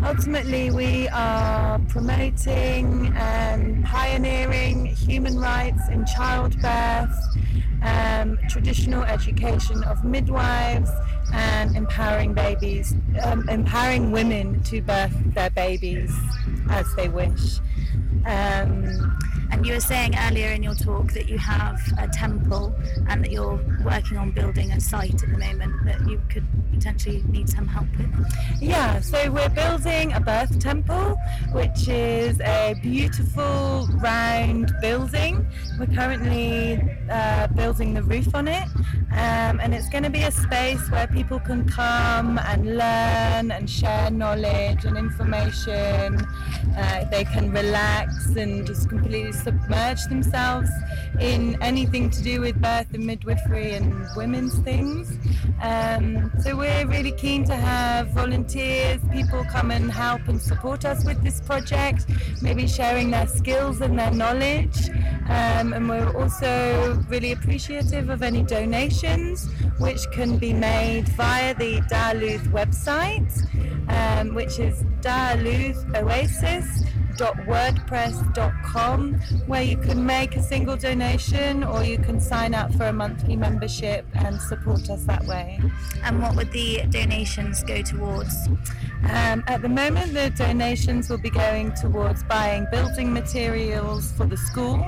ultimately, 0.05 0.71
we 0.71 1.09
are 1.09 1.79
promoting 1.89 3.11
and 3.15 3.83
pioneering 3.83 4.85
human 4.85 5.37
rights 5.37 5.81
in 5.89 6.05
childbirth, 6.05 7.15
um, 7.81 8.39
traditional 8.49 9.03
education 9.03 9.83
of 9.83 10.03
midwives, 10.05 10.89
and 11.33 11.75
empowering 11.75 12.33
babies, 12.33 12.95
um, 13.23 13.47
empowering 13.49 14.11
women 14.11 14.63
to 14.63 14.81
birth 14.81 15.15
their 15.33 15.49
babies 15.49 16.11
as 16.69 16.87
they 16.95 17.09
wish. 17.09 17.59
Um, 18.25 19.17
And 19.51 19.65
you 19.65 19.73
were 19.73 19.79
saying 19.79 20.15
earlier 20.27 20.49
in 20.49 20.63
your 20.63 20.73
talk 20.73 21.13
that 21.13 21.29
you 21.29 21.37
have 21.37 21.79
a 21.99 22.07
temple 22.07 22.75
and 23.07 23.23
that 23.23 23.31
you're 23.31 23.59
working 23.85 24.17
on 24.17 24.31
building 24.31 24.71
a 24.71 24.81
site 24.81 25.23
at 25.23 25.29
the 25.29 25.37
moment 25.37 25.85
that 25.85 25.99
you 26.09 26.19
could 26.29 26.45
potentially 26.73 27.23
need 27.27 27.47
some 27.47 27.67
help 27.67 27.87
with. 27.95 28.09
Yeah, 28.59 28.99
so 29.01 29.31
we're 29.31 29.49
building 29.49 30.13
a 30.13 30.19
birth 30.19 30.59
temple, 30.59 31.15
which 31.53 31.87
is 31.87 32.41
a 32.41 32.75
beautiful 32.81 33.87
round 34.01 34.73
building. 34.81 35.45
We're 35.79 35.93
currently 35.95 36.81
uh, 37.09 37.47
building 37.47 37.93
the 37.93 38.03
roof 38.03 38.33
on 38.33 38.47
it, 38.47 38.67
um, 39.11 39.59
and 39.61 39.73
it's 39.75 39.89
going 39.89 40.03
to 40.03 40.09
be 40.09 40.23
a 40.23 40.31
space 40.31 40.89
where 40.89 41.07
people 41.07 41.39
can 41.39 41.69
come 41.69 42.39
and 42.39 42.77
learn 42.77 43.51
and 43.51 43.69
share 43.69 44.09
knowledge 44.09 44.83
and 44.85 44.97
information. 44.97 46.27
Uh, 46.77 47.05
they 47.05 47.23
can 47.23 47.51
relax 47.51 48.35
and 48.35 48.65
just 48.65 48.89
completely 48.89 49.31
submerge 49.31 50.03
themselves 50.05 50.69
in 51.19 51.61
anything 51.61 52.09
to 52.09 52.21
do 52.21 52.41
with 52.41 52.61
birth 52.61 52.93
and 52.93 53.05
midwifery 53.05 53.71
and 53.73 54.07
women's 54.15 54.57
things. 54.59 55.17
Um, 55.61 56.31
so 56.39 56.55
we're 56.55 56.85
really 56.85 57.13
keen 57.13 57.45
to 57.45 57.55
have 57.55 58.09
volunteers, 58.09 59.01
people 59.11 59.45
come 59.45 59.71
and 59.71 59.89
help 59.89 60.27
and 60.27 60.41
support 60.41 60.83
us 60.85 61.05
with 61.05 61.23
this 61.23 61.39
project, 61.41 62.05
maybe 62.41 62.67
sharing 62.67 63.09
their 63.11 63.27
skills 63.27 63.81
and 63.81 63.97
their 63.97 64.11
knowledge. 64.11 64.89
Um, 65.27 65.73
and 65.73 65.89
we're 65.89 66.15
also 66.15 67.01
really 67.07 67.31
appreciative 67.31 68.09
of 68.09 68.21
any 68.21 68.43
donations 68.43 69.49
which 69.79 70.01
can 70.11 70.37
be 70.37 70.53
made 70.53 71.07
via 71.09 71.55
the 71.55 71.79
Daluth 71.89 72.47
website, 72.51 73.31
um, 73.89 74.35
which 74.35 74.59
is 74.59 74.83
Daluth 75.01 75.95
Oasis 75.95 76.44
www.wordpress.com 77.15 79.13
where 79.47 79.61
you 79.61 79.77
can 79.77 80.05
make 80.05 80.35
a 80.35 80.43
single 80.43 80.75
donation 80.75 81.63
or 81.63 81.83
you 81.83 81.97
can 81.97 82.19
sign 82.19 82.53
up 82.53 82.73
for 82.73 82.87
a 82.87 82.93
monthly 82.93 83.35
membership 83.35 84.05
and 84.13 84.39
support 84.41 84.89
us 84.89 85.05
that 85.05 85.23
way. 85.25 85.59
And 86.03 86.21
what 86.21 86.35
would 86.35 86.51
the 86.51 86.83
donations 86.89 87.63
go 87.63 87.81
towards? 87.81 88.47
Um, 89.09 89.43
at 89.47 89.61
the 89.61 89.69
moment, 89.69 90.13
the 90.13 90.31
donations 90.31 91.09
will 91.09 91.17
be 91.17 91.29
going 91.29 91.73
towards 91.73 92.23
buying 92.23 92.67
building 92.71 93.13
materials 93.13 94.11
for 94.13 94.25
the 94.25 94.37
school. 94.37 94.83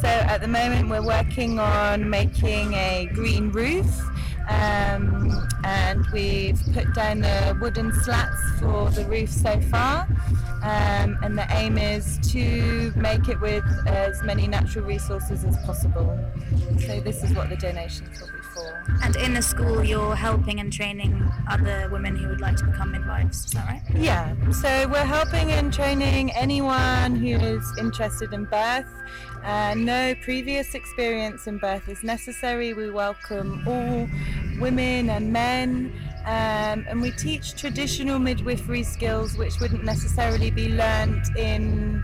So 0.00 0.08
at 0.08 0.40
the 0.40 0.48
moment, 0.48 0.90
we're 0.90 1.04
working 1.04 1.58
on 1.58 2.08
making 2.08 2.74
a 2.74 3.08
green 3.12 3.50
roof. 3.50 3.86
Um, 4.48 5.48
and 5.64 6.06
we've 6.12 6.60
put 6.72 6.92
down 6.94 7.20
the 7.20 7.56
wooden 7.60 7.92
slats 7.92 8.40
for 8.60 8.90
the 8.90 9.04
roof 9.06 9.30
so 9.30 9.60
far. 9.62 10.06
Um, 10.62 11.18
and 11.22 11.36
the 11.36 11.46
aim 11.50 11.78
is 11.78 12.18
to 12.32 12.92
make 12.96 13.28
it 13.28 13.40
with 13.40 13.64
as 13.86 14.22
many 14.22 14.46
natural 14.46 14.84
resources 14.84 15.44
as 15.44 15.56
possible. 15.64 16.18
So 16.86 17.00
this 17.00 17.22
is 17.22 17.34
what 17.34 17.48
the 17.48 17.56
donations 17.56 18.20
will 18.20 18.28
be 18.28 18.43
for. 18.54 18.84
And 19.02 19.16
in 19.16 19.34
the 19.34 19.42
school, 19.42 19.84
you're 19.84 20.14
helping 20.14 20.60
and 20.60 20.72
training 20.72 21.30
other 21.50 21.88
women 21.90 22.16
who 22.16 22.28
would 22.28 22.40
like 22.40 22.56
to 22.56 22.64
become 22.64 22.92
midwives. 22.92 23.44
Is 23.46 23.52
that 23.52 23.66
right? 23.66 23.82
Yeah, 23.94 24.34
so 24.50 24.88
we're 24.88 25.04
helping 25.04 25.52
and 25.52 25.72
training 25.72 26.32
anyone 26.32 27.16
who 27.16 27.34
is 27.34 27.64
interested 27.78 28.32
in 28.32 28.44
birth. 28.44 28.86
Uh, 29.42 29.74
no 29.76 30.14
previous 30.22 30.74
experience 30.74 31.46
in 31.46 31.58
birth 31.58 31.88
is 31.88 32.02
necessary. 32.02 32.72
We 32.72 32.90
welcome 32.90 33.62
all 33.66 34.08
women 34.58 35.10
and 35.10 35.32
men. 35.32 35.92
Um, 36.24 36.86
and 36.88 37.02
we 37.02 37.10
teach 37.10 37.54
traditional 37.54 38.18
midwifery 38.18 38.82
skills 38.82 39.36
which 39.36 39.60
wouldn't 39.60 39.84
necessarily 39.84 40.50
be 40.50 40.70
learnt 40.70 41.36
in 41.36 42.02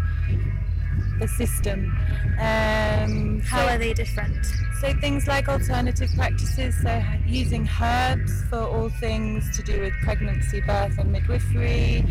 the 1.20 1.28
system. 1.28 1.96
Um, 2.38 3.40
How 3.42 3.66
so- 3.66 3.68
are 3.74 3.78
they 3.78 3.92
different? 3.94 4.44
so 4.80 4.94
things 5.00 5.26
like 5.28 5.46
alternative 5.48 6.08
practices, 6.16 6.74
so 6.82 7.02
using 7.26 7.68
herbs 7.82 8.32
for 8.48 8.60
all 8.60 8.88
things 8.88 9.54
to 9.56 9.62
do 9.62 9.78
with 9.80 9.92
pregnancy, 10.02 10.62
birth 10.62 10.98
and 10.98 11.12
midwifery, 11.12 12.02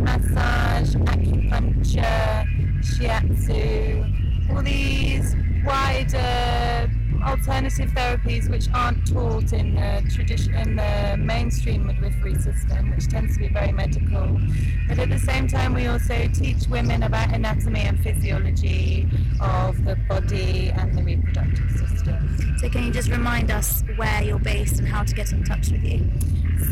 massage, 0.00 0.94
acupuncture, 0.94 2.46
shiatsu, 2.80 4.50
all 4.50 4.62
these 4.62 5.36
wider 5.64 6.90
alternative 7.22 7.90
therapies 7.90 8.48
which 8.50 8.68
aren't 8.72 9.06
taught 9.06 9.52
in 9.52 9.74
the 9.74 10.02
tradition 10.14 10.54
in 10.54 10.76
the 10.76 11.16
mainstream 11.18 11.86
midwifery 11.86 12.34
system, 12.34 12.90
which 12.90 13.08
tends 13.08 13.34
to 13.34 13.40
be 13.40 13.48
very 13.48 13.72
medical. 13.72 14.40
But 14.88 14.98
at 14.98 15.08
the 15.08 15.18
same 15.18 15.48
time, 15.48 15.74
we 15.74 15.86
also 15.86 16.28
teach 16.34 16.66
women 16.68 17.02
about 17.02 17.32
anatomy 17.34 17.80
and 17.80 17.98
physiology 18.00 19.08
of 19.40 19.84
the 19.84 19.96
body 20.08 20.70
and 20.70 20.96
the 20.96 21.02
reproductive 21.02 21.70
system. 21.70 22.56
So 22.58 22.68
can 22.68 22.84
you 22.84 22.92
just 22.92 23.10
remind 23.10 23.50
us 23.50 23.82
where 23.96 24.22
you're 24.22 24.38
based 24.38 24.78
and 24.78 24.88
how 24.88 25.04
to 25.04 25.14
get 25.14 25.32
in 25.32 25.44
touch 25.44 25.70
with 25.70 25.82
you? 25.82 26.10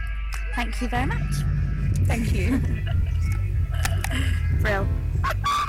Thank 0.55 0.83
you 0.83 0.89
very 0.89 1.07
much. 1.07 1.35
Thank 2.05 2.35
you. 2.35 2.61
Brill. 4.61 4.87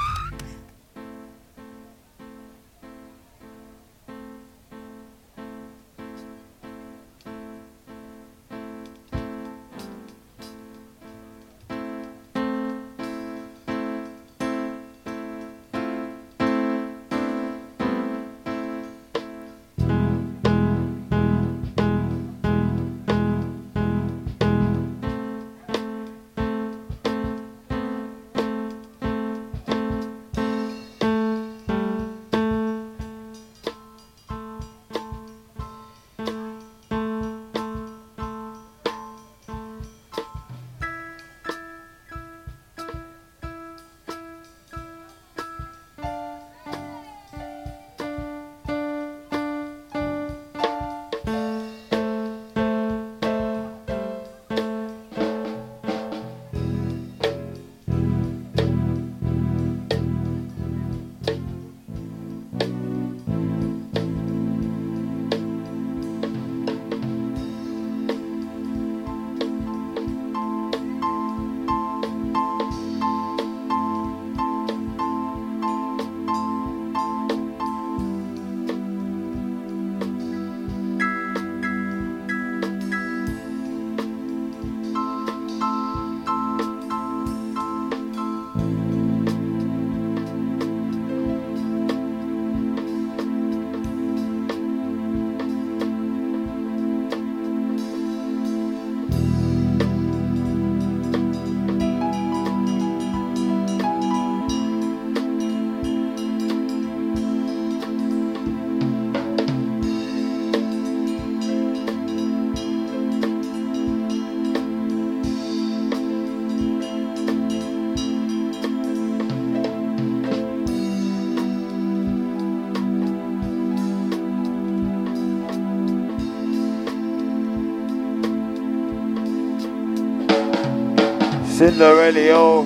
Cinderella. 131.63 132.65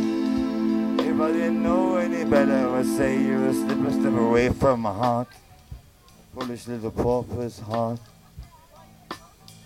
If 0.98 1.22
I 1.22 1.32
didn't 1.32 1.62
know 1.62 1.98
any 1.98 2.26
better, 2.26 2.52
I 2.52 2.66
would 2.66 2.98
say 2.98 3.22
you're 3.22 3.46
a 3.46 3.54
step, 3.54 3.78
a 3.78 3.92
step 3.92 4.14
away 4.14 4.50
from 4.50 4.80
my 4.82 4.92
heart. 4.92 5.28
Foolish 6.34 6.68
little 6.68 6.90
pauper's 6.90 7.60
heart. 7.60 8.00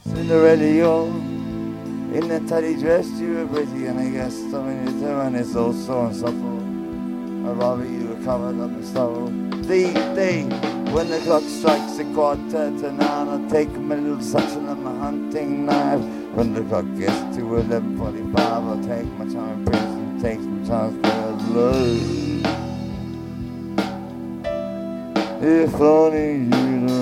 Cinderella. 0.04 1.06
In 1.06 2.28
that 2.28 2.46
tidy 2.50 2.76
dress, 2.76 3.08
you 3.22 3.36
were 3.36 3.48
pretty, 3.48 3.86
and 3.86 4.02
I 4.02 4.10
guess 4.10 4.36
something 4.52 4.86
you 4.86 5.00
do, 5.00 5.20
and 5.22 5.38
it's 5.38 5.56
all 5.56 5.72
so 5.72 6.08
unsufferable. 6.08 7.50
I'd 7.50 7.58
rather 7.58 7.86
you 7.86 8.10
were 8.10 8.22
covered 8.26 8.60
up 8.60 8.72
in 8.72 8.86
stubble. 8.86 9.28
The 9.62 9.94
day 10.14 10.44
when 10.92 11.10
the 11.10 11.20
clock 11.20 11.44
strikes 11.44 12.00
a 12.00 12.04
quarter 12.14 12.70
to 12.82 12.92
nine, 12.92 13.30
I'll 13.30 13.50
take 13.50 13.70
my 13.70 13.96
little 13.96 14.22
suction 14.22 14.68
and 14.68 14.84
my 14.84 14.94
hunting 15.00 15.66
knife. 15.68 16.21
When 16.34 16.54
the 16.54 16.62
clock 16.64 16.86
gets 16.98 17.36
to 17.36 17.56
eleven 17.58 17.98
forty-five, 17.98 18.64
I'll 18.64 18.82
take 18.84 19.06
my 19.20 19.26
time, 19.26 19.66
prince, 19.66 19.84
and 19.84 20.22
take 20.22 20.40
some 20.40 20.64
time 20.66 21.02
for 21.04 21.38
love. 21.54 22.20
If 25.44 25.76
only 25.76 26.34
you 26.34 26.48
know. 26.48 26.98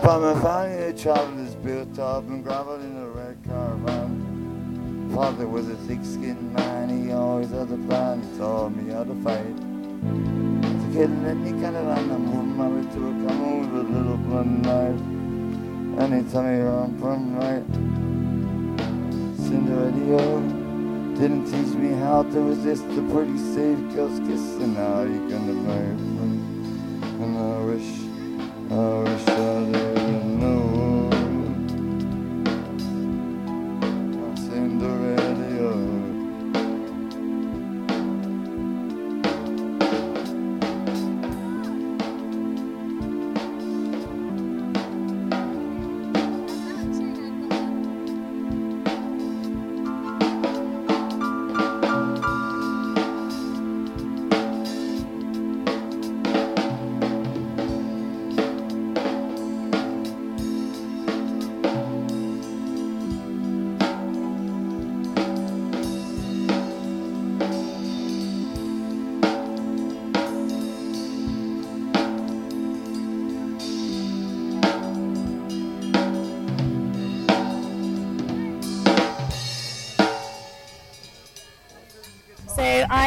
From 0.00 0.24
a 0.24 0.40
family 0.40 0.88
of 0.88 1.00
travelers 1.00 1.54
built 1.56 1.98
up 1.98 2.28
and 2.28 2.42
gravel 2.42 2.76
in 2.76 2.96
a 2.96 3.08
red 3.08 3.36
caravan. 3.44 5.10
Father 5.14 5.46
was 5.46 5.68
a 5.68 5.76
thick-skinned 5.86 6.52
man, 6.54 6.88
he 6.88 7.12
always 7.12 7.50
had 7.50 7.70
a 7.70 7.76
plan, 7.88 8.22
he 8.22 8.38
taught 8.38 8.74
me 8.74 8.92
how 8.92 9.04
to 9.04 9.14
fight. 9.22 10.65
Kill 10.96 11.26
any 11.26 11.52
kind 11.60 11.76
of 11.76 11.88
animal, 11.88 12.42
married 12.42 12.90
to 12.92 13.08
a 13.08 13.12
camel 13.28 13.58
with 13.60 13.80
a 13.80 13.82
little 13.82 14.16
blunt 14.16 14.62
knife. 14.62 15.00
And 16.00 16.08
he 16.14 16.20
told 16.32 16.46
me 16.46 16.56
from 16.98 17.36
right. 17.36 17.66
Cinderella 19.36 20.40
didn't 21.18 21.44
teach 21.52 21.74
me 21.76 21.90
how 22.00 22.22
to 22.22 22.40
resist 22.40 22.88
the 22.96 23.02
pretty 23.12 23.36
safe 23.36 23.78
girl's 23.94 24.18
kiss, 24.20 24.40
and 24.62 24.72
now 24.72 25.02
you're 25.02 25.28
gonna 25.28 25.52
marry 25.68 25.94
me. 25.96 26.40
And 27.20 27.32
I 27.36 27.60
wish, 27.68 27.90
I 28.70 28.72
wish 29.04 29.28
I 29.28 29.55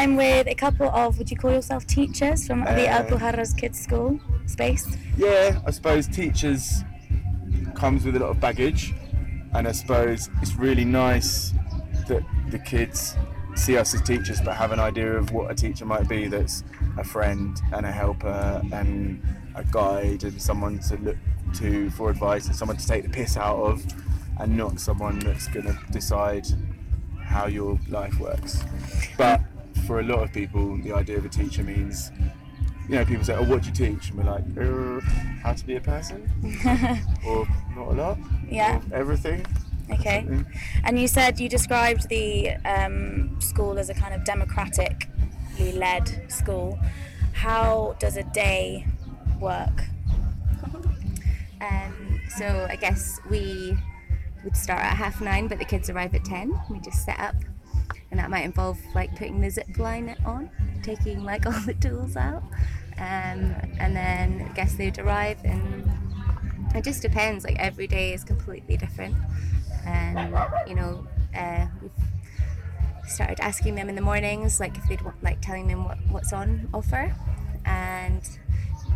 I'm 0.00 0.16
with 0.16 0.46
a 0.46 0.54
couple 0.54 0.88
of, 0.88 1.18
would 1.18 1.30
you 1.30 1.36
call 1.36 1.52
yourself 1.52 1.86
teachers 1.86 2.46
from 2.46 2.60
the 2.60 2.88
Uh, 2.88 3.02
Alpujarras 3.02 3.54
Kids 3.54 3.78
School 3.78 4.18
space? 4.46 4.86
Yeah, 5.18 5.60
I 5.66 5.70
suppose 5.72 6.08
teachers 6.08 6.84
comes 7.74 8.06
with 8.06 8.16
a 8.16 8.18
lot 8.18 8.30
of 8.30 8.40
baggage, 8.40 8.94
and 9.52 9.68
I 9.68 9.72
suppose 9.72 10.30
it's 10.40 10.54
really 10.54 10.86
nice 10.86 11.52
that 12.08 12.22
the 12.48 12.58
kids 12.58 13.14
see 13.56 13.76
us 13.76 13.92
as 13.92 14.00
teachers, 14.00 14.40
but 14.40 14.56
have 14.56 14.72
an 14.72 14.80
idea 14.80 15.18
of 15.18 15.32
what 15.32 15.50
a 15.50 15.54
teacher 15.54 15.84
might 15.84 16.08
be. 16.08 16.28
That's 16.28 16.64
a 16.96 17.04
friend 17.04 17.60
and 17.74 17.84
a 17.84 17.92
helper 17.92 18.62
and 18.72 19.22
a 19.54 19.64
guide 19.64 20.24
and 20.24 20.40
someone 20.40 20.78
to 20.88 20.96
look 20.96 21.18
to 21.56 21.90
for 21.90 22.08
advice 22.08 22.46
and 22.46 22.56
someone 22.56 22.78
to 22.78 22.86
take 22.86 23.02
the 23.02 23.10
piss 23.10 23.36
out 23.36 23.58
of, 23.58 23.84
and 24.38 24.56
not 24.56 24.80
someone 24.80 25.18
that's 25.18 25.46
going 25.48 25.66
to 25.66 25.78
decide 25.90 26.46
how 27.22 27.48
your 27.48 27.78
life 27.90 28.18
works. 28.18 28.64
But 29.18 29.42
for 29.90 29.98
a 29.98 30.04
lot 30.04 30.22
of 30.22 30.32
people, 30.32 30.76
the 30.84 30.92
idea 30.92 31.18
of 31.18 31.24
a 31.24 31.28
teacher 31.28 31.64
means 31.64 32.12
you 32.88 32.94
know, 32.94 33.04
people 33.04 33.24
say, 33.24 33.34
"Oh, 33.34 33.42
what 33.42 33.62
do 33.62 33.70
you 33.70 33.74
teach?" 33.74 34.10
And 34.10 34.18
we're 34.18 34.30
like, 34.36 34.44
uh, 34.56 35.00
"How 35.42 35.52
to 35.52 35.66
be 35.66 35.74
a 35.74 35.80
person," 35.80 36.20
or 37.26 37.44
not 37.74 37.88
a 37.88 37.94
lot, 38.02 38.18
Yeah. 38.48 38.76
or 38.76 38.94
everything. 38.94 39.44
Okay. 39.90 40.20
something. 40.20 40.46
And 40.84 40.96
you 40.96 41.08
said 41.08 41.40
you 41.40 41.48
described 41.48 42.08
the 42.08 42.50
um, 42.74 43.36
school 43.40 43.80
as 43.80 43.90
a 43.90 43.94
kind 43.94 44.14
of 44.14 44.22
democratically 44.24 45.72
led 45.72 46.30
school. 46.30 46.78
How 47.32 47.96
does 47.98 48.16
a 48.16 48.22
day 48.22 48.86
work? 49.40 49.76
Um, 51.60 52.20
so 52.38 52.46
I 52.70 52.76
guess 52.76 53.18
we 53.28 53.76
would 54.44 54.56
start 54.56 54.82
at 54.82 54.96
half 54.96 55.20
nine, 55.20 55.48
but 55.48 55.58
the 55.58 55.64
kids 55.64 55.90
arrive 55.90 56.14
at 56.14 56.24
ten. 56.24 56.52
We 56.70 56.78
just 56.78 57.04
set 57.04 57.18
up, 57.18 57.34
and 58.10 58.18
that 58.18 58.30
might 58.30 58.44
involve 58.44 58.78
like 58.94 59.14
putting 59.16 59.40
the 59.40 59.50
zip 59.50 59.78
line 59.78 60.16
on, 60.24 60.50
taking 60.82 61.22
like 61.24 61.46
all 61.46 61.60
the 61.66 61.74
tools 61.74 62.16
out, 62.16 62.42
um, 62.98 63.54
and 63.78 63.96
then 63.96 64.48
I 64.50 64.52
guess 64.54 64.74
they'd 64.74 64.98
arrive, 64.98 65.38
and 65.44 65.90
it 66.74 66.84
just 66.84 67.02
depends. 67.02 67.44
Like 67.44 67.58
every 67.58 67.86
day 67.86 68.12
is 68.12 68.24
completely 68.24 68.76
different, 68.76 69.14
and 69.86 70.36
you 70.66 70.74
know, 70.74 71.06
uh, 71.36 71.66
we've 71.80 71.90
started 73.06 73.40
asking 73.40 73.74
them 73.74 73.88
in 73.88 73.94
the 73.94 74.02
mornings, 74.02 74.60
like 74.60 74.76
if 74.76 74.88
they'd 74.88 75.02
want, 75.02 75.22
like 75.22 75.40
telling 75.40 75.66
them 75.66 75.84
what, 75.84 75.98
what's 76.10 76.32
on 76.32 76.68
offer, 76.72 77.14
and 77.64 78.22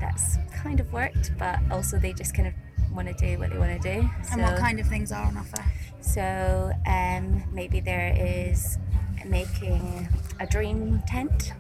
that's 0.01 0.39
kind 0.55 0.81
of 0.81 0.93
worked. 0.93 1.33
But 1.39 1.61
also 1.71 1.99
they 1.99 2.13
just 2.13 2.35
kind 2.35 2.49
of 2.49 2.55
want 2.93 3.09
to 3.09 3.15
do 3.15 3.39
what 3.39 3.51
they 3.51 3.59
want 3.59 3.81
to 3.81 4.01
do. 4.01 4.09
And 4.33 4.43
what 4.43 4.57
kind 4.59 4.79
of 4.81 4.87
things 4.87 5.13
are 5.13 5.25
on 5.25 5.37
offer? 5.37 5.65
So 6.01 6.73
um, 6.87 7.43
maybe 7.53 7.81
there 7.81 8.15
is 8.17 8.79
making 9.25 10.09
a 10.41 10.47
dream 10.47 11.03
tent, 11.07 11.53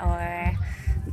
or 0.00 0.56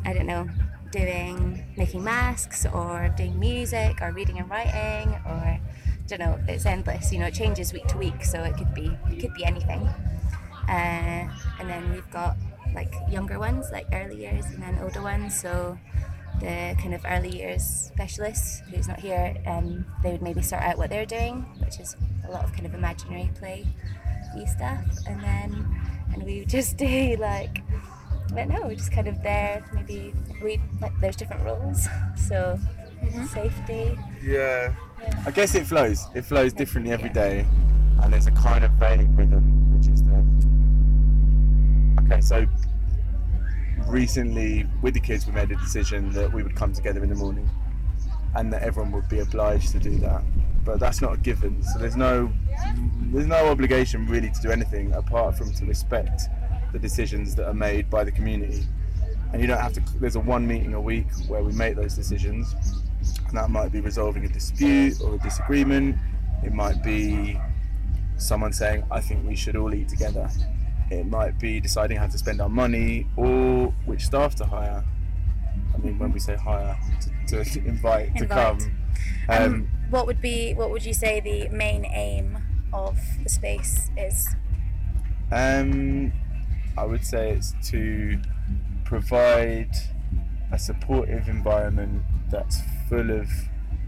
I 0.05 0.13
don't 0.13 0.27
know, 0.27 0.49
doing 0.91 1.63
making 1.77 2.03
masks, 2.03 2.65
or 2.65 3.13
doing 3.17 3.39
music, 3.39 4.01
or 4.01 4.11
reading 4.11 4.39
and 4.39 4.49
writing, 4.49 5.09
or 5.25 5.59
I 5.59 5.61
don't 6.07 6.19
know. 6.19 6.39
It's 6.47 6.65
endless. 6.65 7.11
You 7.11 7.19
know, 7.19 7.27
it 7.27 7.33
changes 7.33 7.73
week 7.73 7.87
to 7.87 7.97
week, 7.97 8.23
so 8.23 8.43
it 8.43 8.57
could 8.57 8.73
be 8.73 8.91
it 9.11 9.19
could 9.19 9.33
be 9.33 9.45
anything. 9.45 9.87
Uh, 10.67 11.27
and 11.59 11.69
then 11.69 11.91
we've 11.91 12.09
got 12.11 12.37
like 12.73 12.93
younger 13.09 13.39
ones, 13.39 13.71
like 13.71 13.87
early 13.93 14.21
years, 14.21 14.45
and 14.45 14.61
then 14.61 14.79
older 14.81 15.01
ones. 15.01 15.39
So 15.39 15.77
the 16.39 16.75
kind 16.81 16.93
of 16.93 17.05
early 17.07 17.29
years 17.29 17.63
specialist 17.63 18.63
who's 18.65 18.87
not 18.87 18.99
here, 18.99 19.35
um, 19.45 19.85
they 20.01 20.11
would 20.11 20.21
maybe 20.21 20.41
sort 20.41 20.61
out 20.61 20.77
what 20.77 20.89
they're 20.89 21.05
doing, 21.05 21.45
which 21.59 21.79
is 21.79 21.95
a 22.27 22.31
lot 22.31 22.43
of 22.43 22.53
kind 22.53 22.65
of 22.65 22.73
imaginary 22.73 23.29
play 23.35 23.65
stuff, 24.45 24.85
and 25.07 25.21
then 25.21 25.65
and 26.13 26.23
we 26.23 26.39
would 26.39 26.49
just 26.49 26.77
do 26.85 27.15
like 27.19 27.61
I 28.31 28.35
don't 28.35 28.49
know, 28.49 28.61
we're 28.63 28.75
just 28.75 28.91
kind 28.91 29.07
of 29.07 29.21
there. 29.21 29.63
Maybe 29.73 30.13
we 30.41 30.59
like 30.81 30.99
there's 30.99 31.15
different 31.15 31.43
rules, 31.43 31.83
so 32.15 32.59
mm-hmm. 33.03 33.25
safety. 33.25 33.97
Yeah. 34.23 34.73
I 35.25 35.31
guess 35.31 35.53
it 35.55 35.67
flows. 35.67 36.07
It 36.15 36.23
flows 36.23 36.53
differently 36.53 36.93
every 36.93 37.09
day, 37.09 37.45
and 38.01 38.13
there's 38.13 38.27
a 38.27 38.31
kind 38.31 38.63
of 38.63 38.71
vague 38.71 39.09
rhythm, 39.17 39.77
which 39.77 39.87
is 39.87 40.01
the. 40.03 40.23
Okay, 42.03 42.21
so 42.21 42.45
recently 43.87 44.65
with 44.81 44.93
the 44.93 44.99
kids, 44.99 45.27
we 45.27 45.33
made 45.33 45.51
a 45.51 45.55
decision 45.57 46.11
that 46.13 46.31
we 46.31 46.41
would 46.41 46.55
come 46.55 46.73
together 46.73 47.03
in 47.03 47.09
the 47.09 47.15
morning, 47.15 47.49
and 48.35 48.51
that 48.53 48.63
everyone 48.63 48.91
would 48.93 49.09
be 49.09 49.19
obliged 49.19 49.71
to 49.73 49.79
do 49.79 49.97
that. 49.97 50.23
But 50.63 50.79
that's 50.79 51.01
not 51.01 51.13
a 51.13 51.17
given. 51.17 51.61
So 51.63 51.79
there's 51.79 51.95
no, 51.95 52.31
there's 53.11 53.27
no 53.27 53.47
obligation 53.49 54.07
really 54.07 54.29
to 54.29 54.41
do 54.41 54.51
anything 54.51 54.93
apart 54.93 55.37
from 55.37 55.53
to 55.53 55.65
respect 55.65 56.23
the 56.71 56.79
decisions 56.79 57.35
that 57.35 57.47
are 57.47 57.53
made 57.53 57.89
by 57.89 58.03
the 58.03 58.11
community. 58.11 58.65
And 59.31 59.41
you 59.41 59.47
don't 59.47 59.59
have 59.59 59.73
to. 59.73 59.81
There's 59.99 60.15
a 60.15 60.19
one 60.19 60.47
meeting 60.47 60.73
a 60.73 60.81
week 60.81 61.07
where 61.27 61.43
we 61.43 61.53
make 61.53 61.75
those 61.75 61.95
decisions, 61.95 62.53
and 63.27 63.37
that 63.37 63.49
might 63.49 63.71
be 63.71 63.81
resolving 63.81 64.25
a 64.25 64.29
dispute 64.29 65.01
or 65.01 65.15
a 65.15 65.17
disagreement. 65.19 65.97
It 66.43 66.53
might 66.53 66.83
be 66.83 67.39
someone 68.17 68.53
saying, 68.53 68.83
I 68.91 69.01
think 69.01 69.27
we 69.27 69.35
should 69.35 69.55
all 69.55 69.73
eat 69.73 69.89
together. 69.89 70.29
It 70.91 71.07
might 71.07 71.39
be 71.39 71.59
deciding 71.59 71.97
how 71.97 72.07
to 72.07 72.17
spend 72.17 72.41
our 72.41 72.49
money 72.49 73.07
or 73.17 73.73
which 73.85 74.05
staff 74.05 74.35
to 74.35 74.45
hire. 74.45 74.83
I 75.73 75.77
mean, 75.77 75.97
when 75.97 76.11
we 76.11 76.19
say 76.19 76.35
hire, 76.35 76.77
to, 77.27 77.43
to 77.43 77.59
invite, 77.65 78.15
to 78.17 78.23
Invite. 78.23 78.59
come. 78.59 78.77
Um, 79.29 79.69
What 79.93 80.07
would 80.07 80.21
be 80.21 80.55
what 80.55 80.71
would 80.71 80.83
you 80.83 80.93
say 80.95 81.19
the 81.19 81.49
main 81.49 81.85
aim 81.85 82.39
of 82.73 82.97
the 83.21 83.29
space 83.29 83.91
is? 83.95 84.27
Um, 85.31 86.11
I 86.75 86.83
would 86.83 87.05
say 87.05 87.33
it's 87.33 87.53
to 87.69 88.19
provide 88.85 89.69
a 90.51 90.57
supportive 90.57 91.27
environment 91.27 92.01
that's 92.31 92.59
full 92.89 93.11
of 93.11 93.29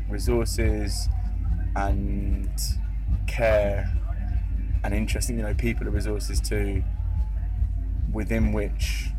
resources 0.07 1.09
and 1.75 2.51
care 3.25 3.91
and 4.83 4.93
interesting, 4.93 5.37
you 5.37 5.41
know, 5.41 5.55
people 5.55 5.87
are 5.87 5.91
resources 5.91 6.39
too, 6.39 6.83
within 8.13 8.53
which 8.53 9.09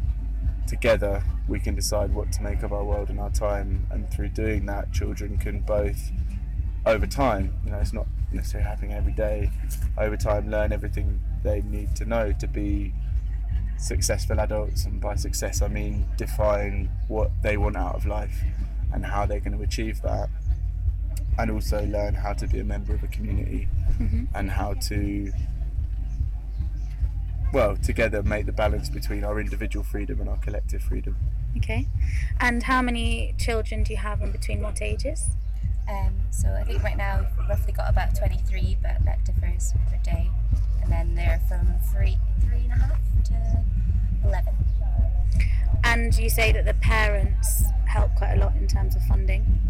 together 0.69 1.25
we 1.49 1.59
can 1.59 1.75
decide 1.75 2.15
what 2.15 2.31
to 2.31 2.43
make 2.45 2.63
of 2.63 2.73
our 2.73 2.85
world 2.85 3.11
and 3.11 3.19
our 3.19 3.31
time. 3.31 3.89
And 3.91 4.09
through 4.09 4.29
doing 4.29 4.67
that, 4.67 4.93
children 4.93 5.37
can 5.39 5.63
both, 5.63 6.13
over 6.87 7.07
time, 7.07 7.53
you 7.65 7.73
know, 7.73 7.79
it's 7.79 7.93
not 7.93 8.07
necessarily 8.33 8.69
happening 8.69 8.93
every 8.93 9.13
day, 9.13 9.51
over 9.99 10.17
time, 10.17 10.51
learn 10.51 10.73
everything 10.73 11.21
they 11.43 11.61
need 11.63 11.95
to 11.97 12.05
know 12.05 12.33
to 12.39 12.47
be 12.47 12.95
successful 13.79 14.41
adults. 14.41 14.85
And 14.85 15.01
by 15.01 15.17
success, 15.17 15.63
I 15.63 15.69
mean 15.69 16.07
define 16.17 16.89
what 17.09 17.31
they 17.43 17.57
want 17.57 17.77
out 17.77 17.97
of 17.97 18.07
life 18.07 18.41
and 18.93 19.05
how 19.05 19.27
they're 19.27 19.41
going 19.41 19.57
to 19.57 19.63
achieve 19.63 20.01
that. 20.03 20.29
And 21.39 21.51
also 21.51 21.85
learn 21.85 22.15
how 22.15 22.33
to 22.33 22.47
be 22.47 22.61
a 22.61 22.65
member 22.65 22.95
of 22.95 23.03
a 23.03 23.09
community 23.09 23.69
mm-hmm. 23.99 24.25
and 24.35 24.51
how 24.51 24.73
to 24.75 25.31
well, 27.53 27.77
together 27.77 28.23
make 28.23 28.47
the 28.47 28.53
balance 28.53 28.89
between 28.89 29.23
our 29.23 29.39
individual 29.41 29.85
freedom 29.85 30.21
and 30.21 30.29
our 30.29 30.39
collective 30.39 30.83
freedom. 30.83 31.17
Okay. 31.57 31.87
And 32.41 32.63
how 32.63 32.83
many 32.83 33.35
children 33.39 33.83
do 33.83 33.93
you 33.93 33.99
have 33.99 34.21
in 34.21 34.33
between 34.33 34.61
what 34.63 34.83
ages? 34.83 35.31
Um, 35.89 36.15
so 36.31 36.49
I 36.49 36.65
think 36.65 36.83
right 36.83 36.97
now 36.97 37.27
we've 37.37 37.49
roughly 37.49 37.73
got 37.73 37.89
about 37.91 38.17
23, 38.17 38.79
but 38.83 39.05
that 39.05 39.25
differs 39.25 39.73
per 39.91 39.99
day. 40.03 40.31
And 40.83 40.93
then 40.93 41.15
they're 41.15 41.41
from 41.49 41.75
three, 41.93 42.19
three 42.41 42.65
and 42.65 42.73
a 42.73 42.77
half 42.77 42.99
to 43.25 43.65
11. 44.25 44.55
And 45.85 46.17
you 46.17 46.29
say 46.29 46.53
that 46.53 46.65
the 46.65 46.75
parents 46.75 47.65
help 47.87 48.15
quite 48.17 48.35
a 48.35 48.37
lot 48.37 48.55
in 48.57 48.67
terms 48.67 48.97
of 48.97 49.03
funding. 49.05 49.61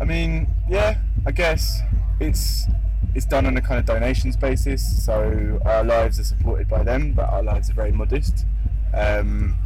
I 0.00 0.04
mean, 0.04 0.48
yeah, 0.68 0.98
I 1.26 1.30
guess 1.32 1.80
it's 2.20 2.66
it's 3.14 3.26
done 3.26 3.46
on 3.46 3.56
a 3.56 3.60
kind 3.60 3.78
of 3.78 3.84
donations 3.84 4.36
basis, 4.36 5.04
so 5.04 5.60
our 5.66 5.84
lives 5.84 6.18
are 6.18 6.24
supported 6.24 6.68
by 6.68 6.82
them, 6.82 7.12
but 7.12 7.28
our 7.28 7.42
lives 7.42 7.68
are 7.70 7.74
very 7.74 7.92
modest. 7.92 8.46
Um, 8.94 9.56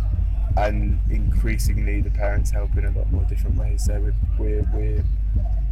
and 0.56 0.98
increasingly, 1.10 2.00
the 2.00 2.10
parents 2.10 2.50
help 2.50 2.76
in 2.76 2.86
a 2.86 2.90
lot 2.90 3.10
more 3.12 3.24
different 3.24 3.56
ways. 3.56 3.84
So 3.84 4.00
we're, 4.00 4.14
we're, 4.38 4.66
we're 4.74 5.04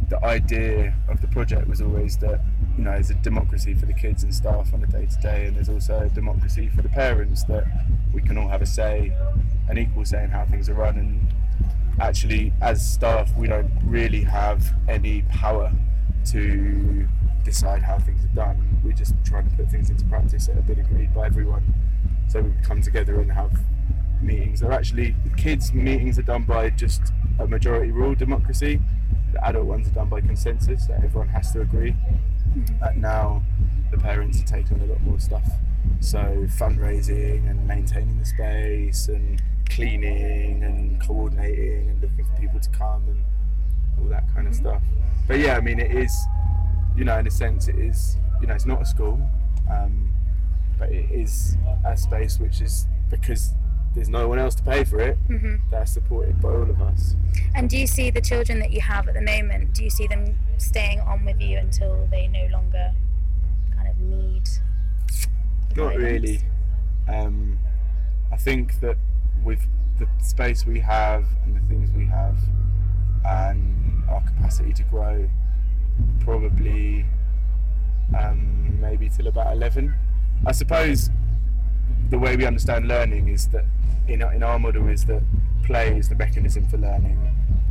the 0.09 0.23
idea 0.23 0.93
of 1.07 1.21
the 1.21 1.27
project 1.27 1.67
was 1.67 1.81
always 1.81 2.17
that 2.17 2.39
you 2.77 2.83
know 2.83 2.91
there's 2.91 3.09
a 3.09 3.15
democracy 3.15 3.73
for 3.73 3.85
the 3.85 3.93
kids 3.93 4.23
and 4.23 4.33
staff 4.33 4.73
on 4.73 4.83
a 4.83 4.87
day 4.87 5.05
to 5.05 5.17
day, 5.21 5.45
and 5.47 5.55
there's 5.55 5.69
also 5.69 5.99
a 5.99 6.09
democracy 6.09 6.69
for 6.69 6.81
the 6.81 6.89
parents 6.89 7.43
that 7.45 7.65
we 8.13 8.21
can 8.21 8.37
all 8.37 8.47
have 8.47 8.61
a 8.61 8.65
say, 8.65 9.11
an 9.67 9.77
equal 9.77 10.05
say 10.05 10.23
in 10.23 10.29
how 10.29 10.45
things 10.45 10.69
are 10.69 10.73
run. 10.73 10.97
And 10.97 11.27
actually, 11.99 12.53
as 12.61 12.87
staff, 12.87 13.35
we 13.35 13.47
don't 13.47 13.71
really 13.83 14.21
have 14.23 14.73
any 14.87 15.23
power 15.23 15.71
to 16.31 17.07
decide 17.43 17.81
how 17.81 17.99
things 17.99 18.23
are 18.25 18.35
done. 18.35 18.79
We're 18.83 18.93
just 18.93 19.13
trying 19.23 19.49
to 19.49 19.55
put 19.55 19.69
things 19.69 19.89
into 19.89 20.05
practice 20.05 20.47
that 20.47 20.55
have 20.55 20.67
been 20.67 20.79
agreed 20.79 21.13
by 21.13 21.27
everyone. 21.27 21.73
So 22.27 22.41
we 22.41 22.51
come 22.63 22.81
together 22.81 23.21
and 23.21 23.31
have 23.31 23.51
meetings. 24.21 24.59
They're 24.59 24.71
actually 24.71 25.15
kids' 25.37 25.73
meetings 25.73 26.17
are 26.19 26.23
done 26.23 26.43
by 26.43 26.69
just 26.71 27.01
a 27.39 27.47
majority 27.47 27.91
rule 27.91 28.15
democracy. 28.15 28.81
The 29.35 29.45
adult 29.45 29.65
ones 29.65 29.85
are 29.89 29.91
done 29.91 30.07
by 30.07 30.21
consensus 30.21 30.85
that 30.85 31.03
everyone 31.03 31.27
has 31.27 31.51
to 31.51 31.59
agree. 31.59 31.93
But 32.79 32.95
now 32.95 33.43
the 33.91 33.97
parents 33.97 34.41
are 34.41 34.45
taking 34.45 34.81
on 34.81 34.87
a 34.87 34.93
lot 34.93 35.01
more 35.01 35.19
stuff 35.19 35.43
So 35.99 36.19
fundraising 36.57 37.49
and 37.49 37.67
maintaining 37.67 38.17
the 38.17 38.25
space 38.25 39.09
and 39.09 39.41
cleaning 39.69 40.63
and 40.63 41.01
coordinating 41.05 41.89
and 41.89 42.01
looking 42.01 42.23
for 42.23 42.39
people 42.39 42.61
to 42.61 42.69
come 42.69 43.03
and 43.09 43.19
all 43.99 44.09
that 44.09 44.23
kind 44.33 44.47
of 44.47 44.55
stuff. 44.55 44.81
But 45.27 45.39
yeah, 45.39 45.57
I 45.57 45.59
mean, 45.59 45.79
it 45.81 45.91
is, 45.91 46.15
you 46.95 47.03
know, 47.03 47.17
in 47.19 47.27
a 47.27 47.31
sense, 47.31 47.67
it 47.67 47.77
is, 47.77 48.15
you 48.39 48.47
know, 48.47 48.53
it's 48.53 48.65
not 48.65 48.81
a 48.81 48.85
school, 48.85 49.19
um, 49.69 50.11
but 50.79 50.91
it 50.91 51.11
is 51.11 51.57
a 51.85 51.97
space 51.97 52.39
which 52.39 52.61
is 52.61 52.87
because 53.09 53.53
there's 53.95 54.09
no 54.09 54.27
one 54.27 54.37
else 54.37 54.53
to 54.55 54.63
pay 54.63 54.83
for 54.83 54.99
it. 54.99 55.17
Mhm. 55.29 55.61
That's 55.71 55.91
supported 55.91 56.39
by 56.41 56.49
all 56.49 56.69
of 56.69 56.81
us. 56.81 57.15
And 57.55 57.69
do 57.69 57.77
you 57.77 57.87
see 57.87 58.09
the 58.11 58.21
children 58.21 58.59
that 58.59 58.71
you 58.71 58.81
have 58.81 59.07
at 59.07 59.13
the 59.13 59.21
moment? 59.21 59.73
Do 59.73 59.83
you 59.83 59.89
see 59.89 60.05
them 60.07 60.35
staying 60.57 60.99
on 60.99 61.23
with 61.25 61.41
you 61.41 61.57
until 61.57 62.05
they 62.11 62.27
no 62.27 62.45
longer 62.47 62.93
kind 63.75 63.87
of 63.87 63.97
need? 63.99 64.43
Not 65.75 65.93
guidance? 65.93 65.97
really. 65.97 66.39
Um, 67.07 67.57
I 68.31 68.37
think 68.37 68.79
that 68.81 68.97
with 69.43 69.65
the 69.97 70.07
space 70.21 70.65
we 70.65 70.79
have 70.81 71.25
and 71.45 71.55
the 71.55 71.61
things 71.69 71.89
we 71.91 72.05
have 72.07 72.37
and 73.25 74.03
our 74.09 74.21
capacity 74.21 74.73
to 74.73 74.83
grow, 74.83 75.29
probably 76.19 77.05
um, 78.17 78.79
maybe 78.81 79.09
till 79.09 79.27
about 79.27 79.53
11. 79.53 79.93
I 80.45 80.51
suppose 80.51 81.09
the 82.09 82.19
way 82.19 82.35
we 82.35 82.45
understand 82.45 82.87
learning 82.87 83.27
is 83.27 83.47
that 83.49 83.65
in, 84.07 84.21
our- 84.21 84.33
in 84.33 84.43
our 84.43 84.59
model 84.59 84.87
is 84.87 85.05
that 85.05 85.21
play 85.63 85.97
is 85.97 86.09
the 86.09 86.15
mechanism 86.15 86.65
for 86.67 86.77
learning. 86.77 87.19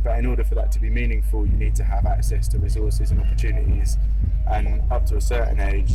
But 0.03 0.19
in 0.19 0.25
order 0.25 0.43
for 0.43 0.55
that 0.55 0.71
to 0.73 0.79
be 0.79 0.89
meaningful, 0.89 1.45
you 1.47 1.57
need 1.57 1.75
to 1.75 1.83
have 1.83 2.05
access 2.05 2.47
to 2.49 2.59
resources 2.59 3.11
and 3.11 3.19
opportunities. 3.19 3.97
And 4.47 4.83
up 4.91 5.05
to 5.07 5.15
a 5.17 5.21
certain 5.21 5.59
age, 5.59 5.93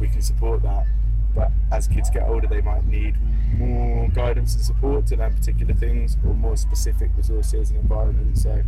we 0.00 0.08
can 0.08 0.20
support 0.20 0.62
that. 0.62 0.86
But 1.34 1.52
as 1.70 1.86
kids 1.86 2.10
get 2.10 2.24
older, 2.28 2.48
they 2.48 2.60
might 2.60 2.84
need 2.86 3.14
more 3.56 4.08
guidance 4.08 4.54
and 4.56 4.64
support 4.64 5.06
to 5.08 5.16
learn 5.16 5.32
particular 5.34 5.74
things 5.74 6.16
or 6.26 6.34
more 6.34 6.56
specific 6.56 7.10
resources 7.16 7.70
and 7.70 7.78
environments. 7.78 8.42
So, 8.42 8.62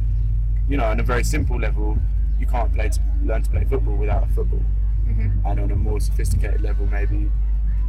you 0.68 0.76
know, 0.76 0.84
on 0.84 1.00
a 1.00 1.02
very 1.02 1.24
simple 1.24 1.58
level, 1.58 1.98
you 2.38 2.46
can't 2.46 2.72
play 2.72 2.88
to, 2.88 3.00
learn 3.24 3.42
to 3.42 3.50
play 3.50 3.64
football 3.64 3.96
without 3.96 4.22
a 4.24 4.32
football. 4.32 4.62
Mm-hmm. 5.08 5.44
And 5.46 5.60
on 5.60 5.70
a 5.72 5.76
more 5.76 5.98
sophisticated 5.98 6.60
level, 6.60 6.86
maybe 6.86 7.32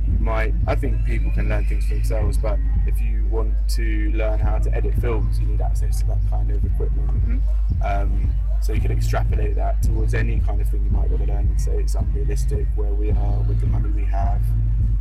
you 0.05 0.19
might. 0.19 0.53
I 0.67 0.75
think 0.75 1.05
people 1.05 1.31
can 1.31 1.49
learn 1.49 1.65
things 1.65 1.87
for 1.87 1.95
themselves, 1.95 2.37
but 2.37 2.59
if 2.85 2.99
you 3.01 3.25
want 3.29 3.53
to 3.69 4.11
learn 4.11 4.39
how 4.39 4.59
to 4.59 4.73
edit 4.73 4.93
films, 4.95 5.39
you 5.39 5.47
need 5.47 5.61
access 5.61 6.01
to 6.01 6.07
that 6.07 6.19
kind 6.29 6.51
of 6.51 6.63
equipment. 6.63 7.41
Um, 7.83 8.33
so 8.61 8.71
you 8.71 8.79
can 8.79 8.91
extrapolate 8.91 9.55
that 9.55 9.83
towards 9.83 10.13
any 10.13 10.39
kind 10.39 10.61
of 10.61 10.69
thing 10.69 10.83
you 10.85 10.91
might 10.91 11.09
want 11.09 11.25
to 11.25 11.33
learn 11.33 11.47
and 11.49 11.59
say 11.59 11.73
it's 11.79 11.95
unrealistic 11.95 12.65
where 12.75 12.93
we 12.93 13.11
are 13.11 13.39
with 13.41 13.59
the 13.59 13.67
money 13.67 13.89
we 13.89 14.05
have 14.05 14.41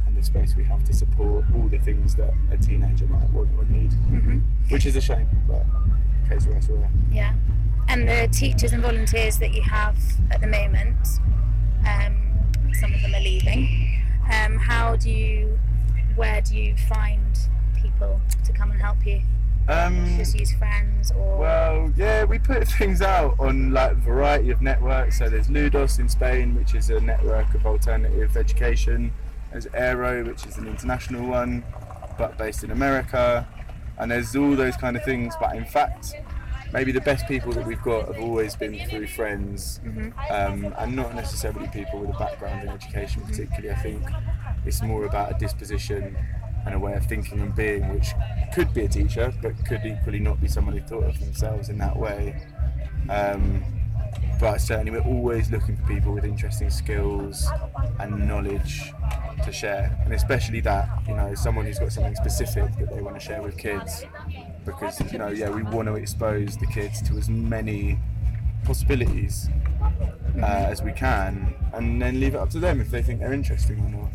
and 0.06 0.16
the 0.16 0.22
space 0.22 0.56
we 0.56 0.64
have 0.64 0.82
to 0.84 0.92
support 0.92 1.44
all 1.54 1.68
the 1.68 1.78
things 1.78 2.16
that 2.16 2.34
a 2.50 2.56
teenager 2.56 3.06
might 3.06 3.30
want 3.30 3.48
or 3.56 3.64
need, 3.66 3.92
which 4.68 4.84
is 4.84 4.96
a 4.96 5.00
shame, 5.00 5.28
but 5.46 5.64
case 6.28 6.46
where 6.46 6.58
where. 6.60 6.90
Yeah. 7.12 7.34
And 7.88 8.08
the 8.08 8.28
teachers 8.32 8.72
and 8.72 8.82
volunteers 8.82 9.38
that 9.38 9.54
you 9.54 9.62
have 9.62 9.96
at 10.30 10.40
the 10.40 10.46
moment, 10.46 10.96
um, 11.86 12.16
some 12.72 12.92
of 12.92 13.00
them 13.02 13.14
are 13.14 13.20
leaving. 13.20 13.91
Um, 14.30 14.56
how 14.58 14.96
do 14.96 15.10
you, 15.10 15.58
where 16.14 16.40
do 16.40 16.56
you 16.56 16.76
find 16.88 17.38
people 17.80 18.20
to 18.44 18.52
come 18.52 18.70
and 18.70 18.80
help 18.80 19.04
you? 19.06 19.22
Um, 19.68 20.16
Just 20.16 20.38
use 20.38 20.52
friends 20.52 21.12
or? 21.12 21.38
Well, 21.38 21.92
yeah, 21.96 22.24
we 22.24 22.38
put 22.38 22.66
things 22.78 23.00
out 23.00 23.36
on 23.38 23.72
like 23.72 23.92
a 23.92 23.94
variety 23.94 24.50
of 24.50 24.60
networks. 24.60 25.18
So 25.18 25.28
there's 25.28 25.48
Ludos 25.48 25.98
in 25.98 26.08
Spain, 26.08 26.54
which 26.54 26.74
is 26.74 26.90
a 26.90 27.00
network 27.00 27.54
of 27.54 27.66
alternative 27.66 28.36
education. 28.36 29.12
There's 29.50 29.66
Aero, 29.74 30.24
which 30.24 30.46
is 30.46 30.56
an 30.58 30.66
international 30.66 31.26
one, 31.28 31.64
but 32.18 32.36
based 32.38 32.64
in 32.64 32.70
America. 32.70 33.46
And 33.98 34.10
there's 34.10 34.34
all 34.34 34.56
those 34.56 34.76
kind 34.76 34.96
of 34.96 35.04
things. 35.04 35.34
But 35.38 35.54
in 35.54 35.64
fact, 35.64 36.14
maybe 36.72 36.92
the 36.92 37.00
best 37.00 37.26
people 37.26 37.52
that 37.52 37.66
we've 37.66 37.82
got 37.82 38.06
have 38.06 38.18
always 38.18 38.56
been 38.56 38.78
through 38.88 39.06
friends, 39.06 39.80
um, 40.30 40.74
and 40.78 40.96
not 40.96 41.14
necessarily 41.14 41.68
people 41.68 42.00
with 42.00 42.10
a 42.10 42.18
background 42.18 42.62
in 42.62 42.68
education. 42.68 43.22
Particularly, 43.22 43.70
I 43.70 43.76
think 43.76 44.02
it's 44.64 44.82
more 44.82 45.04
about 45.04 45.34
a 45.34 45.38
disposition 45.38 46.16
and 46.64 46.74
a 46.74 46.78
way 46.78 46.94
of 46.94 47.04
thinking 47.06 47.40
and 47.40 47.54
being, 47.54 47.88
which 47.92 48.12
could 48.54 48.72
be 48.72 48.84
a 48.84 48.88
teacher, 48.88 49.32
but 49.42 49.52
could 49.66 49.84
equally 49.84 50.20
not 50.20 50.40
be 50.40 50.48
someone 50.48 50.76
who 50.76 50.82
thought 50.82 51.04
of 51.04 51.18
themselves 51.18 51.68
in 51.68 51.78
that 51.78 51.96
way. 51.96 52.40
Um, 53.10 53.64
but 54.38 54.60
certainly, 54.60 54.92
we're 54.92 55.06
always 55.06 55.50
looking 55.50 55.76
for 55.76 55.82
people 55.84 56.12
with 56.12 56.24
interesting 56.24 56.70
skills 56.70 57.48
and 57.98 58.26
knowledge 58.28 58.92
to 59.44 59.52
share, 59.52 59.96
and 60.04 60.12
especially 60.14 60.60
that, 60.60 60.88
you 61.08 61.14
know, 61.14 61.34
someone 61.34 61.64
who's 61.64 61.78
got 61.78 61.92
something 61.92 62.14
specific 62.14 62.76
that 62.78 62.90
they 62.94 63.00
want 63.02 63.18
to 63.18 63.20
share 63.20 63.42
with 63.42 63.56
kids. 63.56 64.04
Because, 64.64 65.00
you 65.12 65.18
know, 65.18 65.28
yeah, 65.28 65.50
we 65.50 65.62
want 65.62 65.88
to 65.88 65.94
expose 65.94 66.56
the 66.56 66.66
kids 66.66 67.02
to 67.08 67.16
as 67.16 67.28
many 67.28 67.98
possibilities 68.64 69.48
uh, 70.40 70.44
as 70.46 70.82
we 70.82 70.92
can, 70.92 71.54
and 71.74 72.00
then 72.00 72.20
leave 72.20 72.34
it 72.34 72.38
up 72.38 72.50
to 72.50 72.58
them 72.60 72.80
if 72.80 72.90
they 72.90 73.02
think 73.02 73.20
they're 73.20 73.32
interesting 73.32 73.78
or 73.80 73.90
not. 73.90 74.10